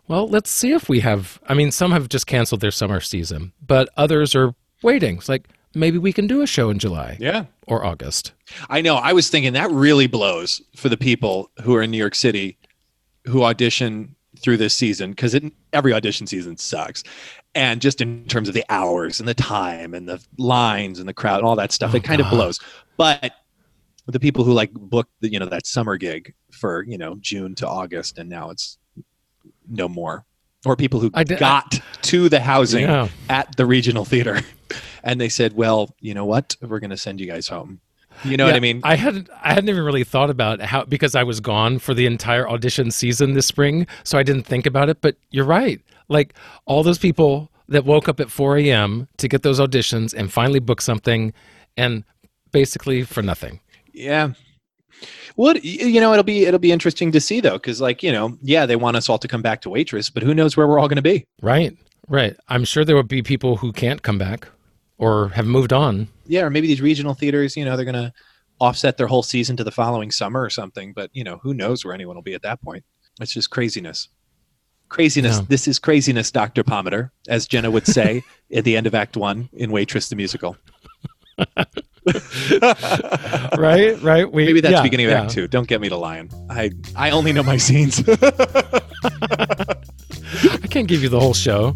[0.09, 1.40] Well, let's see if we have.
[1.48, 5.16] I mean, some have just canceled their summer season, but others are waiting.
[5.16, 7.46] It's like maybe we can do a show in July Yeah.
[7.66, 8.33] or August.
[8.68, 8.96] I know.
[8.96, 12.59] I was thinking that really blows for the people who are in New York City
[13.26, 15.35] who audition through this season because
[15.72, 17.02] every audition season sucks.
[17.57, 21.14] And just in terms of the hours and the time and the lines and the
[21.14, 22.61] crowd and all that stuff, Oh, it kind of blows.
[22.96, 23.33] But
[24.07, 27.54] the people who like booked the, you know, that summer gig for, you know, June
[27.57, 28.76] to August and now it's
[29.68, 30.26] no more.
[30.66, 33.09] Or people who I did- got to the housing Yeah.
[33.30, 34.40] at the regional theater
[35.04, 36.57] and they said, well, you know what?
[36.61, 37.80] We're going to send you guys home.
[38.24, 38.81] You know what I mean?
[38.85, 42.07] I hadn't I hadn't even really thought about how because I was gone for the
[42.07, 45.00] entire audition season this spring, so I didn't think about it.
[45.00, 45.81] But you're right.
[46.09, 46.35] Like
[46.66, 49.09] all those people that woke up at 4 a.m.
[49.16, 51.33] to get those auditions and finally book something,
[51.77, 52.05] and
[52.53, 53.61] basically for nothing.
[53.92, 54.33] Yeah.
[55.37, 58.12] Well, y- you know, it'll be it'll be interesting to see though, because like you
[58.12, 60.66] know, yeah, they want us all to come back to waitress, but who knows where
[60.66, 61.24] we're all going to be?
[61.42, 61.77] Right.
[62.09, 62.37] Right.
[62.48, 64.48] I'm sure there will be people who can't come back
[64.98, 66.09] or have moved on.
[66.26, 68.12] Yeah, or maybe these regional theaters, you know, they're going to
[68.61, 70.92] offset their whole season to the following summer or something.
[70.92, 72.85] But you know, who knows where anyone will be at that point?
[73.20, 74.09] It's just craziness.
[74.88, 75.38] Craziness.
[75.38, 75.44] Yeah.
[75.48, 78.22] This is craziness, Doctor Pomatter, as Jenna would say
[78.54, 80.57] at the end of Act One in Waitress the musical.
[83.57, 84.00] Right.
[84.02, 84.30] Right.
[84.30, 85.22] We, Maybe that's yeah, beginning of yeah.
[85.22, 85.48] Act Two.
[85.48, 86.30] Don't get me to lying.
[86.50, 88.02] I I only know my scenes.
[88.09, 89.76] I
[90.68, 91.72] can't give you the whole show.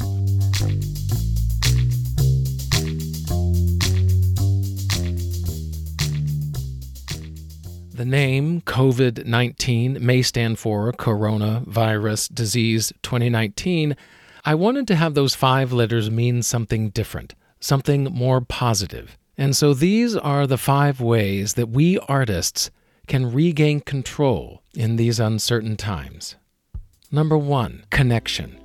[7.99, 13.97] The name COVID 19 may stand for Coronavirus Disease 2019.
[14.45, 19.19] I wanted to have those five letters mean something different, something more positive.
[19.37, 22.71] And so these are the five ways that we artists
[23.09, 26.37] can regain control in these uncertain times.
[27.11, 28.61] Number one, connection.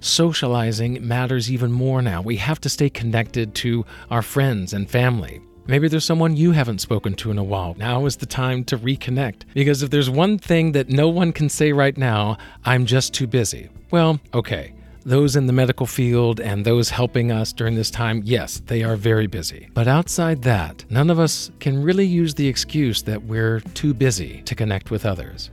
[0.00, 2.20] Socializing matters even more now.
[2.20, 5.40] We have to stay connected to our friends and family.
[5.70, 7.74] Maybe there's someone you haven't spoken to in a while.
[7.78, 9.42] Now is the time to reconnect.
[9.54, 13.28] Because if there's one thing that no one can say right now, I'm just too
[13.28, 13.68] busy.
[13.92, 14.74] Well, okay.
[15.04, 18.96] Those in the medical field and those helping us during this time, yes, they are
[18.96, 19.68] very busy.
[19.72, 24.42] But outside that, none of us can really use the excuse that we're too busy
[24.42, 25.50] to connect with others.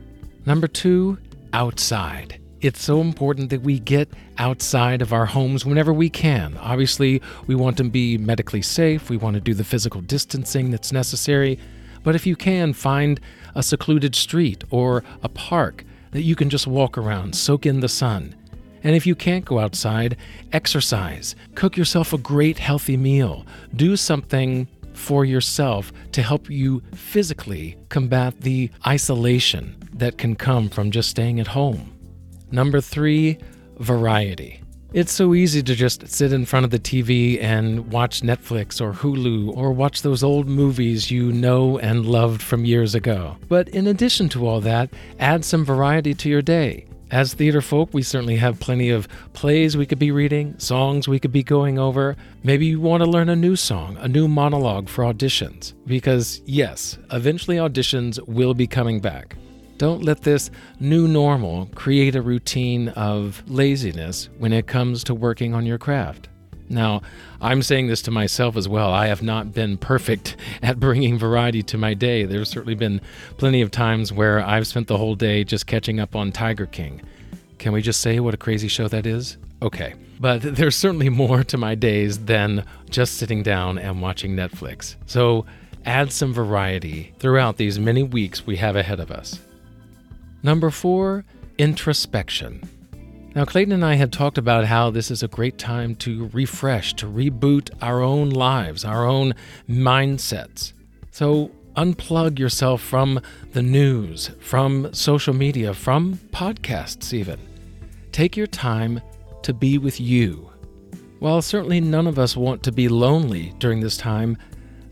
[0.47, 1.19] Number two,
[1.53, 2.41] outside.
[2.67, 6.58] It's so important that we get outside of our homes whenever we can.
[6.58, 10.91] Obviously, we want to be medically safe, we want to do the physical distancing that's
[10.91, 11.58] necessary.
[12.03, 13.21] But if you can, find
[13.56, 17.88] a secluded street or a park that you can just walk around, soak in the
[17.88, 18.36] sun.
[18.84, 20.17] And if you can't go outside,
[20.51, 21.38] exercise.
[21.56, 23.45] Cook yourself a great healthy meal.
[23.77, 30.91] Do something for yourself to help you physically combat the isolation that can come from
[30.91, 31.93] just staying at home.
[32.51, 33.38] Number three,
[33.79, 34.62] variety.
[34.93, 38.93] It's so easy to just sit in front of the TV and watch Netflix or
[38.93, 43.36] Hulu or watch those old movies you know and loved from years ago.
[43.49, 46.86] But in addition to all that, add some variety to your day.
[47.12, 51.19] As theater folk, we certainly have plenty of plays we could be reading, songs we
[51.19, 52.15] could be going over.
[52.43, 55.73] Maybe you want to learn a new song, a new monologue for auditions.
[55.86, 59.38] Because, yes, eventually auditions will be coming back.
[59.77, 65.53] Don't let this new normal create a routine of laziness when it comes to working
[65.53, 66.29] on your craft.
[66.69, 67.01] Now,
[67.39, 68.91] I'm saying this to myself as well.
[68.91, 72.25] I have not been perfect at bringing variety to my day.
[72.25, 73.01] There's certainly been
[73.37, 77.01] plenty of times where I've spent the whole day just catching up on Tiger King.
[77.59, 79.37] Can we just say what a crazy show that is?
[79.61, 79.93] Okay.
[80.19, 84.95] But there's certainly more to my days than just sitting down and watching Netflix.
[85.05, 85.45] So
[85.85, 89.39] add some variety throughout these many weeks we have ahead of us.
[90.47, 91.25] Number four,
[91.57, 92.63] introspection.
[93.36, 96.93] Now, Clayton and I had talked about how this is a great time to refresh,
[96.93, 99.33] to reboot our own lives, our own
[99.67, 100.71] mindsets.
[101.12, 103.19] So, unplug yourself from
[103.51, 107.41] the news, from social media, from podcasts, even.
[108.13, 109.01] Take your time
[109.43, 110.49] to be with you.
[111.19, 114.38] While certainly none of us want to be lonely during this time,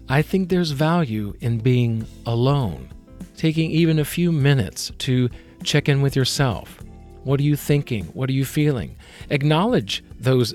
[0.10, 2.90] I think there's value in being alone.
[3.38, 5.30] Taking even a few minutes to
[5.66, 6.82] check in with yourself.
[7.24, 8.06] What are you thinking?
[8.14, 8.96] What are you feeling?
[9.30, 10.54] Acknowledge those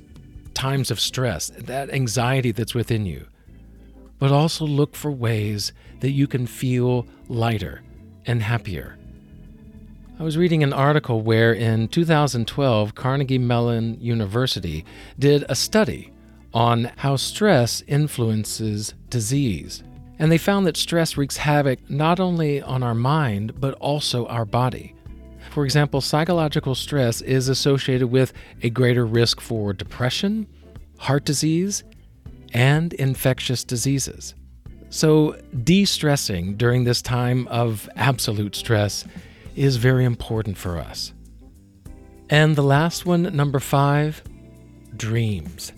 [0.54, 3.26] times of stress, that anxiety that's within you.
[4.18, 7.82] But also look for ways that you can feel lighter
[8.26, 8.96] and happier.
[10.18, 14.84] I was reading an article where in 2012, Carnegie Mellon University
[15.18, 16.12] did a study
[16.52, 19.82] on how stress influences disease.
[20.18, 24.44] And they found that stress wreaks havoc not only on our mind, but also our
[24.44, 24.94] body.
[25.50, 28.32] For example, psychological stress is associated with
[28.62, 30.46] a greater risk for depression,
[30.98, 31.82] heart disease,
[32.52, 34.34] and infectious diseases.
[34.90, 39.04] So, de stressing during this time of absolute stress
[39.56, 41.12] is very important for us.
[42.28, 44.22] And the last one, number five,
[44.96, 45.72] dreams.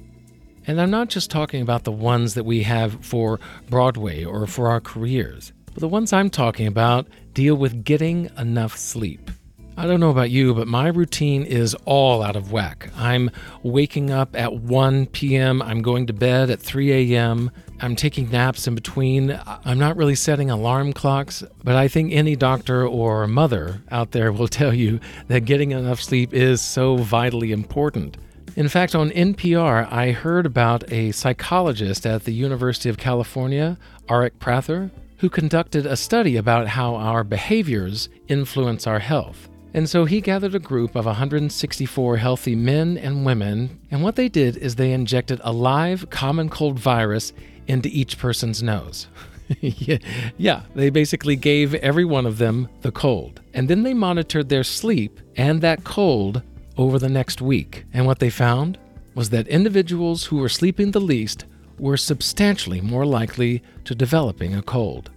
[0.66, 4.68] And I'm not just talking about the ones that we have for Broadway or for
[4.68, 9.30] our careers, but the ones I'm talking about deal with getting enough sleep.
[9.74, 12.90] I don't know about you, but my routine is all out of whack.
[12.94, 13.30] I'm
[13.62, 18.68] waking up at 1 p.m., I'm going to bed at 3 a.m., I'm taking naps
[18.68, 19.40] in between.
[19.64, 24.30] I'm not really setting alarm clocks, but I think any doctor or mother out there
[24.30, 28.18] will tell you that getting enough sleep is so vitally important.
[28.54, 34.38] In fact, on NPR, I heard about a psychologist at the University of California, Aric
[34.38, 39.48] Prather, who conducted a study about how our behaviors influence our health.
[39.74, 44.28] And so he gathered a group of 164 healthy men and women, and what they
[44.28, 47.32] did is they injected a live common cold virus
[47.66, 49.06] into each person's nose.
[49.60, 53.40] yeah, they basically gave every one of them the cold.
[53.54, 56.42] And then they monitored their sleep and that cold
[56.76, 57.84] over the next week.
[57.92, 58.78] And what they found
[59.14, 61.44] was that individuals who were sleeping the least
[61.78, 65.10] were substantially more likely to developing a cold.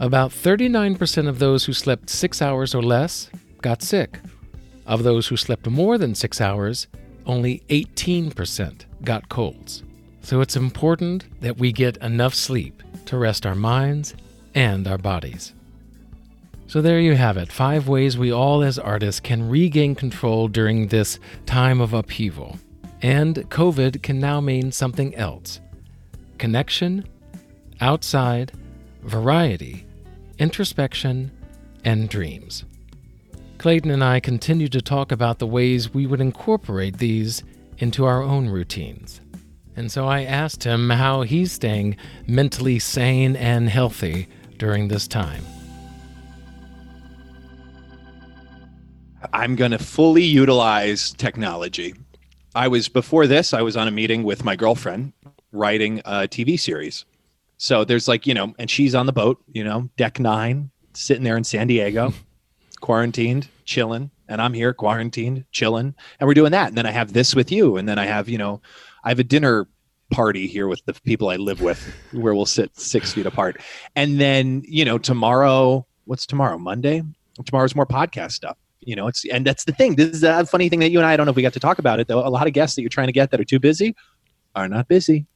[0.00, 3.30] About 39% of those who slept six hours or less
[3.62, 4.20] got sick.
[4.86, 6.86] Of those who slept more than six hours,
[7.26, 9.82] only 18% got colds.
[10.22, 14.14] So it's important that we get enough sleep to rest our minds
[14.54, 15.54] and our bodies.
[16.66, 20.88] So there you have it five ways we all as artists can regain control during
[20.88, 22.58] this time of upheaval.
[23.00, 25.60] And COVID can now mean something else
[26.36, 27.06] connection,
[27.80, 28.52] outside,
[29.02, 29.86] variety,
[30.38, 31.30] introspection,
[31.84, 32.64] and dreams.
[33.58, 37.42] Clayton and I continued to talk about the ways we would incorporate these
[37.78, 39.20] into our own routines.
[39.74, 41.96] And so I asked him how he's staying
[42.28, 45.44] mentally sane and healthy during this time.
[49.32, 51.94] I'm going to fully utilize technology.
[52.54, 55.12] I was before this, I was on a meeting with my girlfriend
[55.50, 57.04] writing a TV series.
[57.56, 61.24] So there's like, you know, and she's on the boat, you know, deck nine, sitting
[61.24, 62.12] there in San Diego.
[62.80, 66.68] Quarantined, chilling, and I'm here quarantined, chilling, and we're doing that.
[66.68, 68.60] And then I have this with you, and then I have, you know,
[69.04, 69.68] I have a dinner
[70.10, 71.80] party here with the people I live with
[72.12, 73.60] where we'll sit six feet apart.
[73.96, 76.58] And then, you know, tomorrow, what's tomorrow?
[76.58, 77.02] Monday?
[77.44, 78.56] Tomorrow's more podcast stuff.
[78.80, 79.96] You know, it's and that's the thing.
[79.96, 81.52] This is a funny thing that you and I, I don't know if we got
[81.52, 82.26] to talk about it though.
[82.26, 83.94] A lot of guests that you're trying to get that are too busy
[84.54, 85.26] are not busy.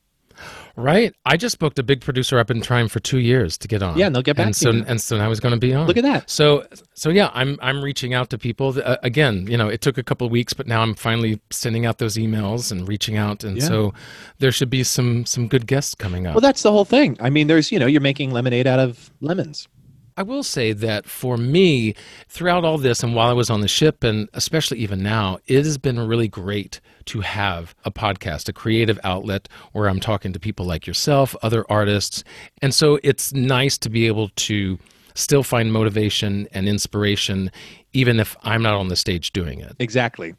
[0.77, 1.15] Right.
[1.27, 3.99] I just booked a big producer I've been trying for two years to get on.
[3.99, 4.85] Yeah, and they'll get back and to so, you.
[4.87, 5.87] And so now was going to be on.
[5.87, 6.31] Look at that.
[6.31, 8.75] So, so yeah, I'm I'm reaching out to people.
[8.83, 11.87] Uh, again, you know, it took a couple of weeks, but now I'm finally sending
[11.87, 13.65] out those emails and reaching out, and Yeah.
[13.65, 13.95] so
[14.39, 16.35] there should be some some good guests coming up.
[16.35, 17.17] Well, that's the whole thing.
[17.21, 19.69] I mean, there's, you know, you're making lemonade out of lemons.
[20.17, 21.95] I will say that for me,
[22.29, 25.65] throughout all this, and while I was on the ship, and especially even now, it
[25.65, 30.41] has been really great to have a podcast, a creative outlet where I'm talking to
[30.41, 32.25] people like yourself, other artists.
[32.61, 34.79] And so it's nice to be able to
[35.15, 37.51] still find motivation and inspiration,
[37.93, 39.77] even if I'm not on the stage doing it.
[39.79, 40.35] Exactly.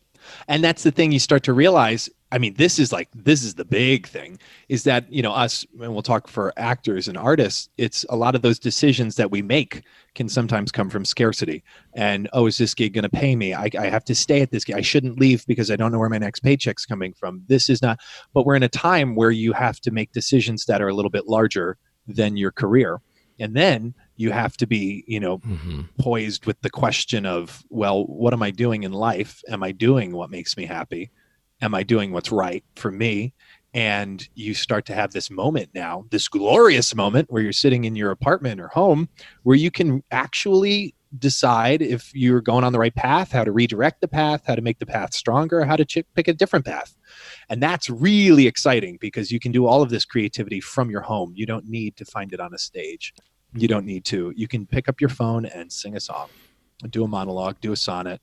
[0.47, 2.09] And that's the thing you start to realize.
[2.33, 5.65] I mean, this is like, this is the big thing is that, you know, us,
[5.79, 9.43] and we'll talk for actors and artists, it's a lot of those decisions that we
[9.43, 9.83] make
[10.15, 11.63] can sometimes come from scarcity.
[11.93, 13.53] And, oh, is this gig going to pay me?
[13.53, 14.75] I, I have to stay at this gig.
[14.75, 17.43] I shouldn't leave because I don't know where my next paycheck's coming from.
[17.47, 17.99] This is not,
[18.33, 21.11] but we're in a time where you have to make decisions that are a little
[21.11, 22.99] bit larger than your career.
[23.39, 25.87] And then you have to be, you know, Mhm.
[25.99, 29.41] poised with the question of, well, what am I doing in life?
[29.49, 31.11] Am I doing what makes me happy?
[31.63, 33.33] Am I doing what's right for me?
[33.73, 37.95] And you start to have this moment now, this glorious moment where you're sitting in
[37.95, 39.07] your apartment or home
[39.43, 44.01] where you can actually decide if you're going on the right path, how to redirect
[44.01, 46.97] the path, how to make the path stronger, how to ch- pick a different path.
[47.49, 51.31] And that's really exciting because you can do all of this creativity from your home.
[51.33, 53.13] You don't need to find it on a stage.
[53.53, 54.33] You don't need to.
[54.35, 56.27] You can pick up your phone and sing a song,
[56.89, 58.19] do a monologue, do a sonnet.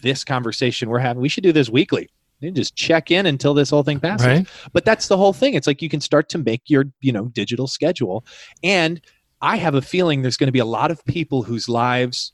[0.00, 2.08] This conversation we're having, we should do this weekly.
[2.40, 4.26] You just check in until this whole thing passes.
[4.26, 4.48] Right?
[4.72, 5.54] But that's the whole thing.
[5.54, 8.24] It's like you can start to make your, you know, digital schedule.
[8.62, 9.00] And
[9.42, 12.32] I have a feeling there's going to be a lot of people whose lives,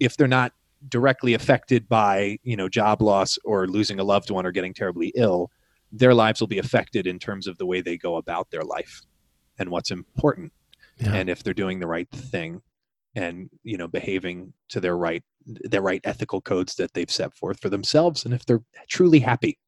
[0.00, 0.52] if they're not
[0.88, 5.12] directly affected by, you know, job loss or losing a loved one or getting terribly
[5.16, 5.50] ill,
[5.90, 9.02] their lives will be affected in terms of the way they go about their life
[9.58, 10.52] and what's important
[10.98, 11.14] Yeah.
[11.14, 12.60] and if they're doing the right thing
[13.14, 17.60] and you know behaving to their right the right ethical codes that they've set forth
[17.60, 19.58] for themselves and if they're truly happy.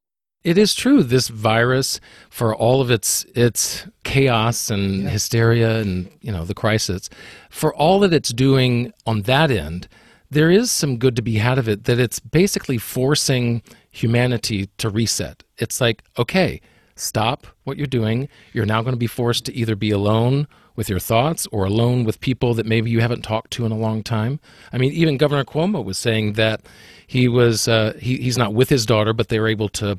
[0.44, 1.02] It is true.
[1.02, 2.00] This virus,
[2.30, 5.10] for all of its its chaos and yeah.
[5.10, 7.10] hysteria and you know the crisis,
[7.50, 9.88] for all that it's doing on that end,
[10.30, 11.84] there is some good to be had of it.
[11.84, 15.42] That it's basically forcing humanity to reset.
[15.56, 16.60] It's like, okay,
[16.94, 18.28] stop what you're doing.
[18.52, 20.46] You're now going to be forced to either be alone
[20.78, 23.76] with your thoughts or alone with people that maybe you haven't talked to in a
[23.76, 24.38] long time.
[24.72, 26.62] I mean, even Governor Cuomo was saying that
[27.04, 29.98] he was uh, he, he's not with his daughter, but they were able to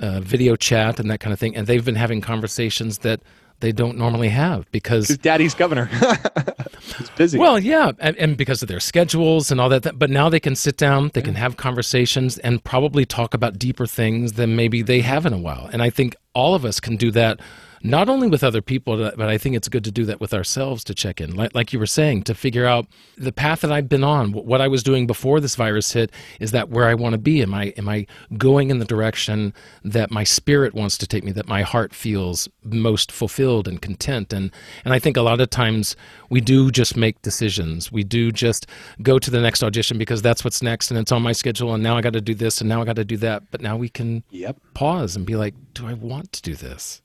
[0.00, 3.20] uh, video chat and that kind of thing, and they've been having conversations that
[3.60, 5.86] they don't normally have because daddy's governor.
[6.98, 7.38] He's busy.
[7.38, 9.98] Well, yeah, and, and, because of their schedules and all that.
[9.98, 11.26] But now they can sit down, they yeah.
[11.26, 15.38] can have conversations, and probably talk about deeper things than maybe they have in a
[15.38, 15.70] while.
[15.72, 17.40] And I think all of us can do that
[17.82, 20.84] not only with other people, but I think it's good to do that with ourselves
[20.84, 21.34] to check in.
[21.34, 24.60] Like, like, you were saying, to figure out the path that I've been on, what
[24.60, 26.10] I was doing before this virus hit.
[26.40, 27.42] Is that where I want to be?
[27.42, 28.06] Am I am I
[28.36, 29.54] going in the direction
[29.84, 31.32] that my spirit wants to take me?
[31.32, 34.32] That my heart feels most fulfilled and content?
[34.32, 34.50] And
[34.84, 35.96] and I think a lot of times
[36.30, 37.90] we do just make decisions.
[37.92, 38.66] We do just
[39.02, 41.74] go to the next audition because that's what's next, and it's on my schedule.
[41.74, 43.50] And now I got to do this, and now I got to do that.
[43.50, 44.56] But now we can yep.
[44.74, 47.02] pause and be like, do I want to do this?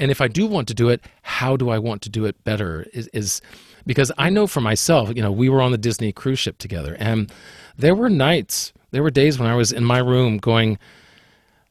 [0.00, 2.42] And if I do want to do it, how do I want to do it
[2.42, 2.86] better?
[2.94, 3.42] Is, is
[3.86, 6.96] because I know for myself, you know, we were on the Disney cruise ship together,
[6.98, 7.30] and
[7.76, 10.78] there were nights, there were days when I was in my room going,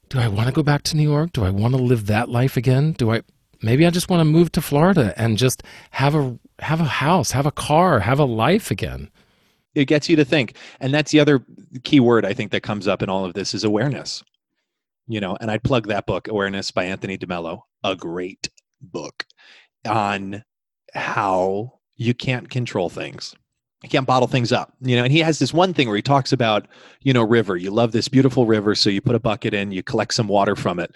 [0.10, 1.34] "Do I want to go back to New York?
[1.34, 2.94] Do I want to live that life again?
[2.94, 3.22] Do I?
[3.62, 7.32] Maybe I just want to move to Florida and just have a have a house,
[7.32, 9.10] have a car, have a life again."
[9.76, 11.44] It gets you to think, and that's the other
[11.84, 14.24] key word I think that comes up in all of this is awareness
[15.10, 18.48] you know, and I'd plug that book, Awareness by Anthony DeMello, a great
[18.80, 19.26] book
[19.86, 20.44] on
[20.94, 23.36] how you can't control things.
[23.84, 25.04] You can't bottle things up, you know.
[25.04, 26.68] And he has this one thing where he talks about,
[27.02, 27.58] you know, river.
[27.58, 30.56] You love this beautiful river, so you put a bucket in, you collect some water
[30.56, 30.96] from it.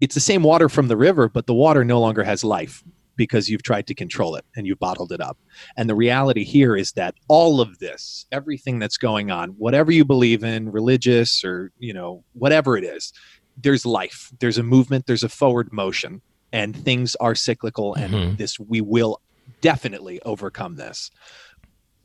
[0.00, 2.82] It's the same water from the river, but the water no longer has life
[3.16, 5.38] because you've tried to control it and you bottled it up.
[5.76, 10.04] And the reality here is that all of this, everything that's going on, whatever you
[10.04, 13.12] believe in, religious or, you know, whatever it is,
[13.56, 17.94] there's life, there's a movement, there's a forward motion, and things are cyclical.
[17.94, 18.36] And mm-hmm.
[18.36, 19.20] this, we will
[19.60, 21.10] definitely overcome this.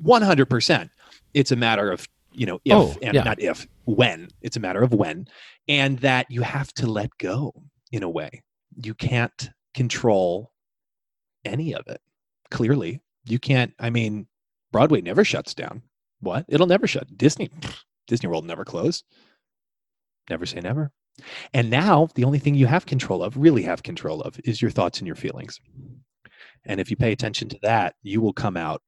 [0.04, 0.90] 100%.
[1.34, 3.24] It's a matter of, you know, if oh, and yeah.
[3.24, 4.30] not if, when.
[4.42, 5.28] It's a matter of when.
[5.68, 7.54] And that you have to let go
[7.92, 8.44] in a way.
[8.82, 10.52] You can't control
[11.46, 12.02] any of it.
[12.52, 13.74] Clearly, you can't.
[13.80, 14.28] I mean,
[14.72, 15.84] Broadway never shuts down.
[16.22, 16.46] What?
[16.48, 17.18] It'll never shut.
[17.18, 17.50] Disney,
[18.08, 19.04] Disney World never close.
[20.30, 20.92] Never say never.
[21.54, 24.72] And now the only thing you have control of, really have control of, is your
[24.72, 25.60] thoughts and your feelings.
[26.66, 28.82] And if you pay attention to that, you will come out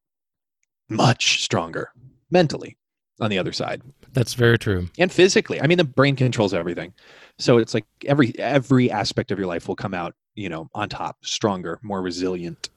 [0.89, 1.91] much stronger
[2.29, 2.77] mentally
[3.19, 3.81] on the other side.
[4.13, 4.89] That's very true.
[4.97, 5.61] And physically.
[5.61, 6.93] I mean the brain controls everything.
[7.37, 10.89] So it's like every every aspect of your life will come out, you know, on
[10.89, 12.69] top, stronger, more resilient.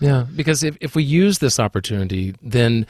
[0.00, 2.86] Yeah, because if if we use this opportunity, then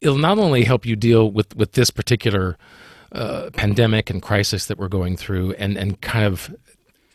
[0.00, 2.56] it'll not only help you deal with with this particular
[3.12, 6.54] uh, pandemic and crisis that we're going through and, and kind of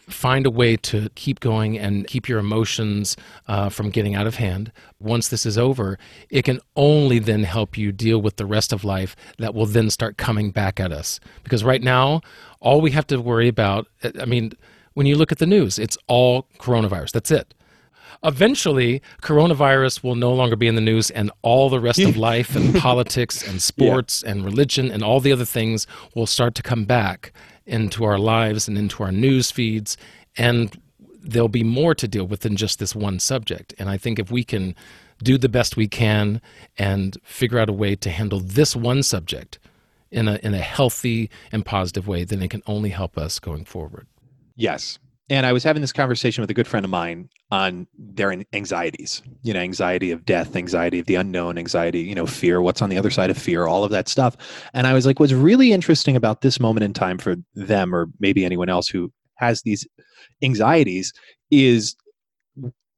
[0.07, 3.15] find a way to keep going and keep your emotions
[3.47, 4.71] uh, from getting out of hand.
[4.99, 5.97] Once this is over,
[6.29, 9.89] it can only then help you deal with the rest of life that will then
[9.89, 11.19] start coming back at us.
[11.43, 12.21] Because right now,
[12.59, 13.87] all we have to worry about,
[14.19, 14.53] I mean,
[14.93, 17.11] when you look at the news, it's all coronavirus.
[17.11, 17.53] That's it
[18.23, 22.55] eventually coronavirus will no longer be in the news and all the rest of life
[22.55, 24.31] and politics and sports yeah.
[24.31, 27.33] and religion and all the other things will start to come back
[27.65, 29.97] into our lives and into our news feeds
[30.37, 30.79] and
[31.23, 33.73] there'll be more to deal with than just this one subject.
[33.79, 34.75] And i think if we can
[35.23, 36.41] do the best we can
[36.77, 39.59] and figure out a way to handle this one subject
[40.11, 43.65] in a in a healthy and positive way then it can only help us going
[43.65, 44.05] forward.
[44.55, 44.99] Yes
[45.31, 49.21] and I was having this conversation with a good friend of mine on their anxieties,
[49.43, 52.89] you know, anxiety of death, anxiety of the unknown, anxiety, you know, fear, what's on
[52.89, 54.35] the other side of fear, all of that stuff.
[54.73, 58.09] And I was like, what's really interesting about this moment in time for them, or
[58.19, 59.87] maybe anyone else who has these
[60.43, 61.13] anxieties,
[61.49, 61.95] is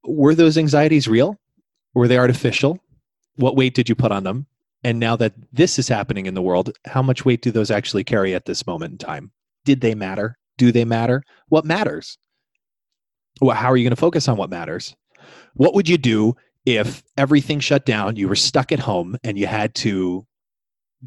[0.04, 1.40] were those anxieties real?
[1.94, 2.80] Were they artificial?
[3.36, 4.48] What weight did you put on them?
[4.84, 8.04] And now that this is happening in the world, how much weight do those actually
[8.04, 9.32] carry at this moment in time?
[9.66, 10.40] Did they matter?
[10.64, 11.24] Do they matter?
[11.50, 12.18] What matters?
[13.42, 14.96] well, how are you going to focus on what matters?
[15.56, 16.36] What would you do
[16.66, 20.26] if everything shut down, you were stuck at home, and you had to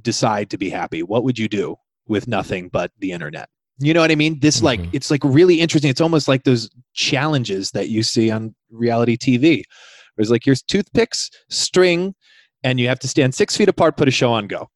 [0.03, 1.03] decide to be happy?
[1.03, 1.77] What would you do
[2.07, 3.49] with nothing but the internet?
[3.79, 4.41] You know what I mean?
[4.41, 4.67] This mm-hmm.
[4.67, 5.91] like it's like really interesting.
[5.91, 9.63] It's almost like those challenges that you see on reality TV.
[10.19, 12.15] It's like here's toothpicks, string,
[12.63, 14.71] and you have to stand six feet apart, put a show on, go.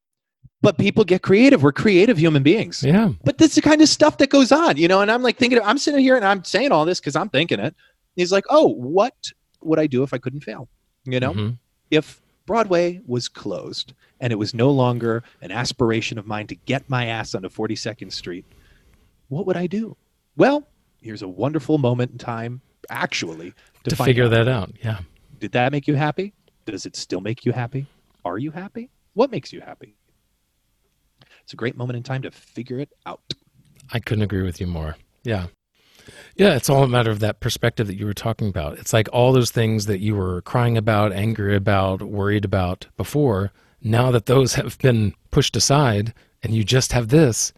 [0.62, 1.62] But people get creative.
[1.62, 2.82] We're creative human beings.
[2.82, 3.12] Yeah.
[3.24, 5.00] But that's the kind of stuff that goes on, you know.
[5.00, 7.60] And I'm like thinking, I'm sitting here and I'm saying all this because I'm thinking
[7.60, 7.74] it.
[8.16, 9.32] He's like, oh, what
[9.62, 10.68] would I do if I couldn't fail?
[11.04, 11.58] You know, Mhm.
[11.90, 16.88] if Broadway was closed and it was no longer an aspiration of mine to get
[16.90, 18.44] my ass onto 42nd Street,
[19.28, 19.96] what would I do?
[20.36, 20.66] Well,
[21.00, 23.54] here's a wonderful moment in time, actually,
[23.84, 24.30] to, To figure out.
[24.30, 24.72] that out.
[24.82, 25.00] Yeah.
[25.38, 26.34] Did that make you happy?
[26.66, 27.86] Does it still make you happy?
[28.24, 28.90] Are you happy?
[29.14, 29.94] What makes you happy?
[31.50, 33.20] It's a great moment in time to figure it out.
[33.92, 34.94] I couldn't agree with you more.
[35.24, 35.46] Yeah.
[36.36, 38.78] Yeah, it's all a matter of that perspective that you were talking about.
[38.78, 43.50] It's like all those things that you were crying about, angry about, worried about before,
[43.82, 47.52] now that those have been pushed aside and you just have this,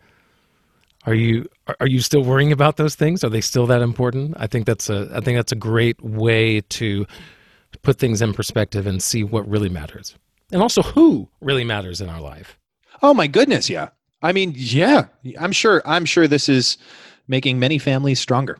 [1.04, 1.46] are you
[1.78, 3.22] are- you still worrying about those things?
[3.22, 4.36] Are they still that important?
[4.38, 7.04] I think that's a I think that's a great way to
[7.82, 10.14] put things in perspective and see what really matters.
[10.50, 12.58] And also who really matters in our life.
[13.02, 13.88] Oh my goodness, yeah.
[14.22, 15.06] I mean, yeah.
[15.38, 16.78] I'm sure I'm sure this is
[17.28, 18.58] making many families stronger.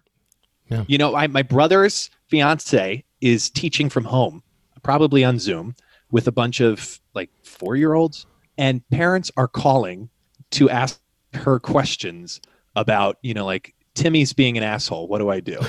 [0.68, 0.84] Yeah.
[0.88, 4.42] You know, I, my brother's fiance is teaching from home,
[4.82, 5.76] probably on Zoom,
[6.10, 8.26] with a bunch of like four year olds,
[8.58, 10.08] and parents are calling
[10.52, 11.00] to ask
[11.34, 12.40] her questions
[12.74, 15.08] about, you know, like Timmy's being an asshole.
[15.08, 15.60] What do I do?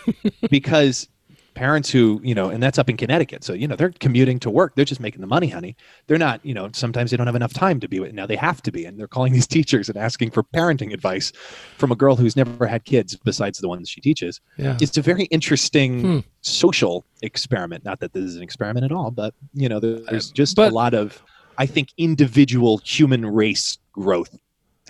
[0.50, 1.08] because
[1.54, 3.44] parents who, you know, and that's up in Connecticut.
[3.44, 4.74] So, you know, they're commuting to work.
[4.74, 5.76] They're just making the money, honey.
[6.06, 8.12] They're not, you know, sometimes they don't have enough time to be with.
[8.12, 8.84] Now they have to be.
[8.84, 11.32] And they're calling these teachers and asking for parenting advice
[11.78, 14.40] from a girl who's never had kids besides the ones she teaches.
[14.56, 14.76] Yeah.
[14.80, 16.18] It's a very interesting Hmm.
[16.40, 17.84] social experiment.
[17.84, 20.74] Not that this is an experiment at all, but, you know, there's just but- a
[20.74, 21.22] lot of,
[21.58, 24.36] I think, individual human race growth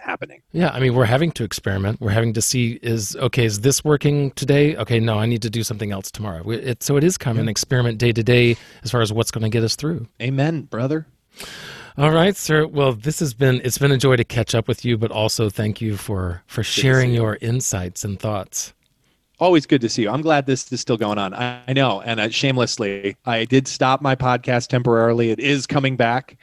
[0.02, 0.42] happening.
[0.52, 2.00] Yeah, I mean, we're having to experiment.
[2.00, 3.44] We're having to see is okay.
[3.44, 4.76] Is this working today?
[4.76, 6.48] Okay, no, I need to do something else tomorrow.
[6.50, 9.30] It, so it is kind of an experiment day to day as far as what's
[9.30, 10.06] going to get us through.
[10.20, 11.06] Amen, brother.
[11.98, 12.66] All right, sir.
[12.66, 15.50] Well, this has been it's been a joy to catch up with you, but also
[15.50, 18.72] thank you for for sharing your insights and thoughts.
[19.38, 20.10] Always good to see you.
[20.10, 21.34] I'm glad this is still going on.
[21.34, 25.30] I, I know, and uh, shamelessly, I did stop my podcast temporarily.
[25.30, 26.36] It is coming back.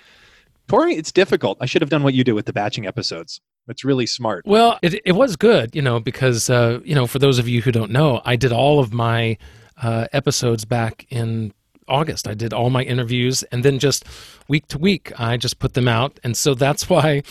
[0.70, 1.58] Tori, it's difficult.
[1.60, 3.42] I should have done what you did with the batching episodes.
[3.68, 4.46] It's really smart.
[4.46, 7.62] Well, it it was good, you know, because uh, you know, for those of you
[7.62, 9.38] who don't know, I did all of my
[9.82, 11.54] uh, episodes back in
[11.88, 12.28] August.
[12.28, 14.06] I did all my interviews, and then just
[14.48, 17.24] week to week, I just put them out, and so that's why,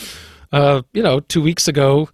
[0.53, 2.09] uh, you know, two weeks ago,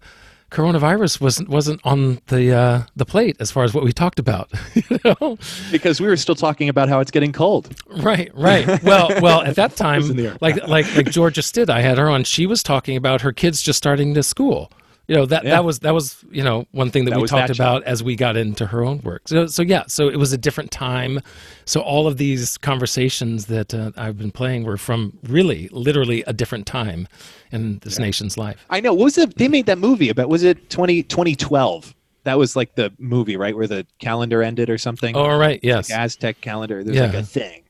[0.51, 4.51] coronavirus wasn't wasn't on the uh, the plate as far as what we talked about.
[4.73, 5.37] you know?
[5.71, 7.75] Because we were still talking about how it's getting cold.
[7.87, 8.81] Right, right.
[8.83, 10.07] Well, well, at that time,
[10.41, 12.23] like like like Georgia Stitt, I had her on.
[12.23, 14.71] She was talking about her kids just starting to school.
[15.07, 15.51] You know that Yeah.
[15.51, 18.01] that was that was you know one thing that, That we talked that about as
[18.01, 19.27] we got into her own work.
[19.27, 21.19] So so yeah, so it was a different time.
[21.65, 26.33] So all of these conversations that uh, I've been playing were from really, literally a
[26.33, 27.07] different time
[27.55, 28.63] in this nation's life.
[28.69, 28.93] I know.
[28.93, 29.37] What was it?
[29.37, 31.95] They made that movie about, was it 20, 2012?
[32.25, 33.55] That was like the movie, right?
[33.55, 35.15] Where the calendar ended or something?
[35.15, 35.59] Oh, right.
[35.63, 36.83] yes, Aztec calendar.
[36.83, 37.05] There's Yeah.
[37.05, 37.63] like a thing.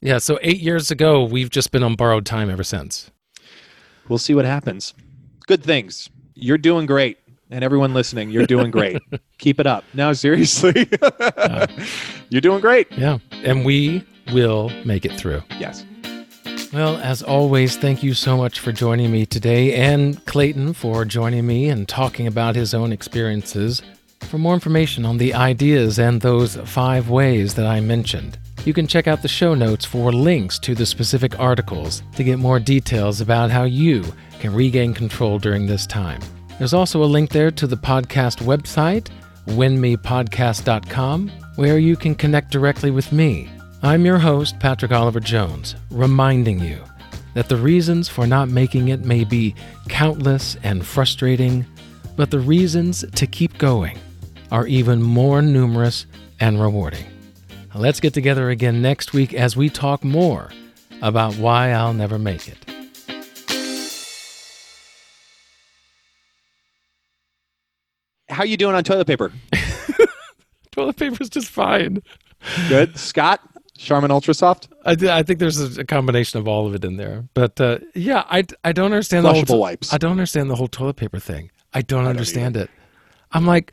[0.00, 0.18] yeah.
[0.18, 3.10] So eight years ago, we've just been on borrowed time ever since.
[4.08, 4.94] We'll see what happens.
[5.46, 6.08] Good things.
[6.34, 7.18] You're doing great.
[7.50, 8.96] And everyone listening, you're doing great.
[9.38, 9.84] Keep it up.
[9.94, 10.88] No, seriously.
[12.30, 12.90] you're doing great.
[12.92, 15.42] Yeah, and we will make it through.
[15.60, 15.84] Yes.
[16.72, 21.46] Well, as always, thank you so much for joining me today, and Clayton for joining
[21.46, 23.82] me and talking about his own experiences.
[24.22, 28.86] For more information on the ideas and those five ways that I mentioned, you can
[28.86, 33.20] check out the show notes for links to the specific articles to get more details
[33.20, 34.02] about how you
[34.40, 36.20] can regain control during this time.
[36.58, 39.08] There's also a link there to the podcast website,
[39.46, 43.50] winmipodcast.com, where you can connect directly with me.
[43.84, 46.80] I'm your host, Patrick Oliver Jones, reminding you
[47.34, 49.56] that the reasons for not making it may be
[49.88, 51.66] countless and frustrating,
[52.14, 53.98] but the reasons to keep going
[54.52, 56.06] are even more numerous
[56.38, 57.04] and rewarding.
[57.74, 60.50] Let's get together again next week as we talk more
[61.00, 62.58] about why I'll never make it.
[68.28, 69.32] How you doing on toilet paper?
[70.70, 72.00] Toilet paper's just fine.
[72.68, 72.96] Good.
[72.98, 73.40] Scott,
[73.82, 76.96] Charmin Ultra Soft, I, th- I think there's a, combination of all of it in
[76.96, 77.24] there.
[77.34, 79.92] But uh, yeah, I, I don't understand the whole Flushable wipes.
[79.92, 81.50] I don't understand the whole toilet paper thing.
[81.74, 82.70] I don't understand it.
[83.32, 83.72] I'm like,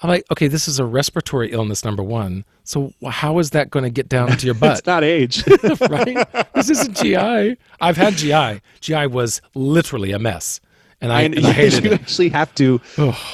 [0.00, 2.44] I'm like, okay, this is a respiratory illness, number one.
[2.64, 4.78] So how is that going to get down to your butt?
[4.78, 5.46] It's not age.
[5.88, 6.52] right?
[6.54, 7.56] This isn't GI.
[7.80, 8.60] I've had GI.
[8.80, 10.60] GI was literally a mess,
[11.02, 12.00] and I, and and I hated you it.
[12.00, 12.80] actually have to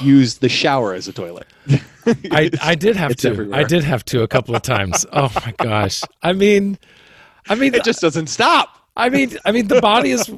[0.00, 1.46] use the shower as a toilet.
[2.32, 3.28] I, I did have to.
[3.28, 3.60] everywhere.
[3.60, 5.04] I did have to a couple of times.
[5.12, 6.02] Oh my gosh.
[6.22, 6.78] I mean,
[7.48, 8.70] I mean, It just doesn't stop.
[8.96, 10.28] I mean, I mean, the body is.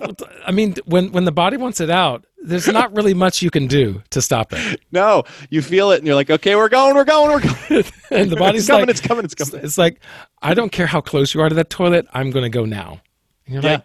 [0.47, 3.67] I mean, when when the body wants it out, there's not really much you can
[3.67, 4.81] do to stop it.
[4.93, 7.85] No, you feel it, and you're like, okay, we're going, we're going, we're going.
[8.11, 9.65] and the body's it's coming, like, it's coming, it's coming.
[9.65, 10.01] It's like,
[10.43, 12.07] I don't care how close you are to that toilet.
[12.13, 13.01] I'm going to go now.
[13.47, 13.73] And you're Yeah.
[13.77, 13.85] like,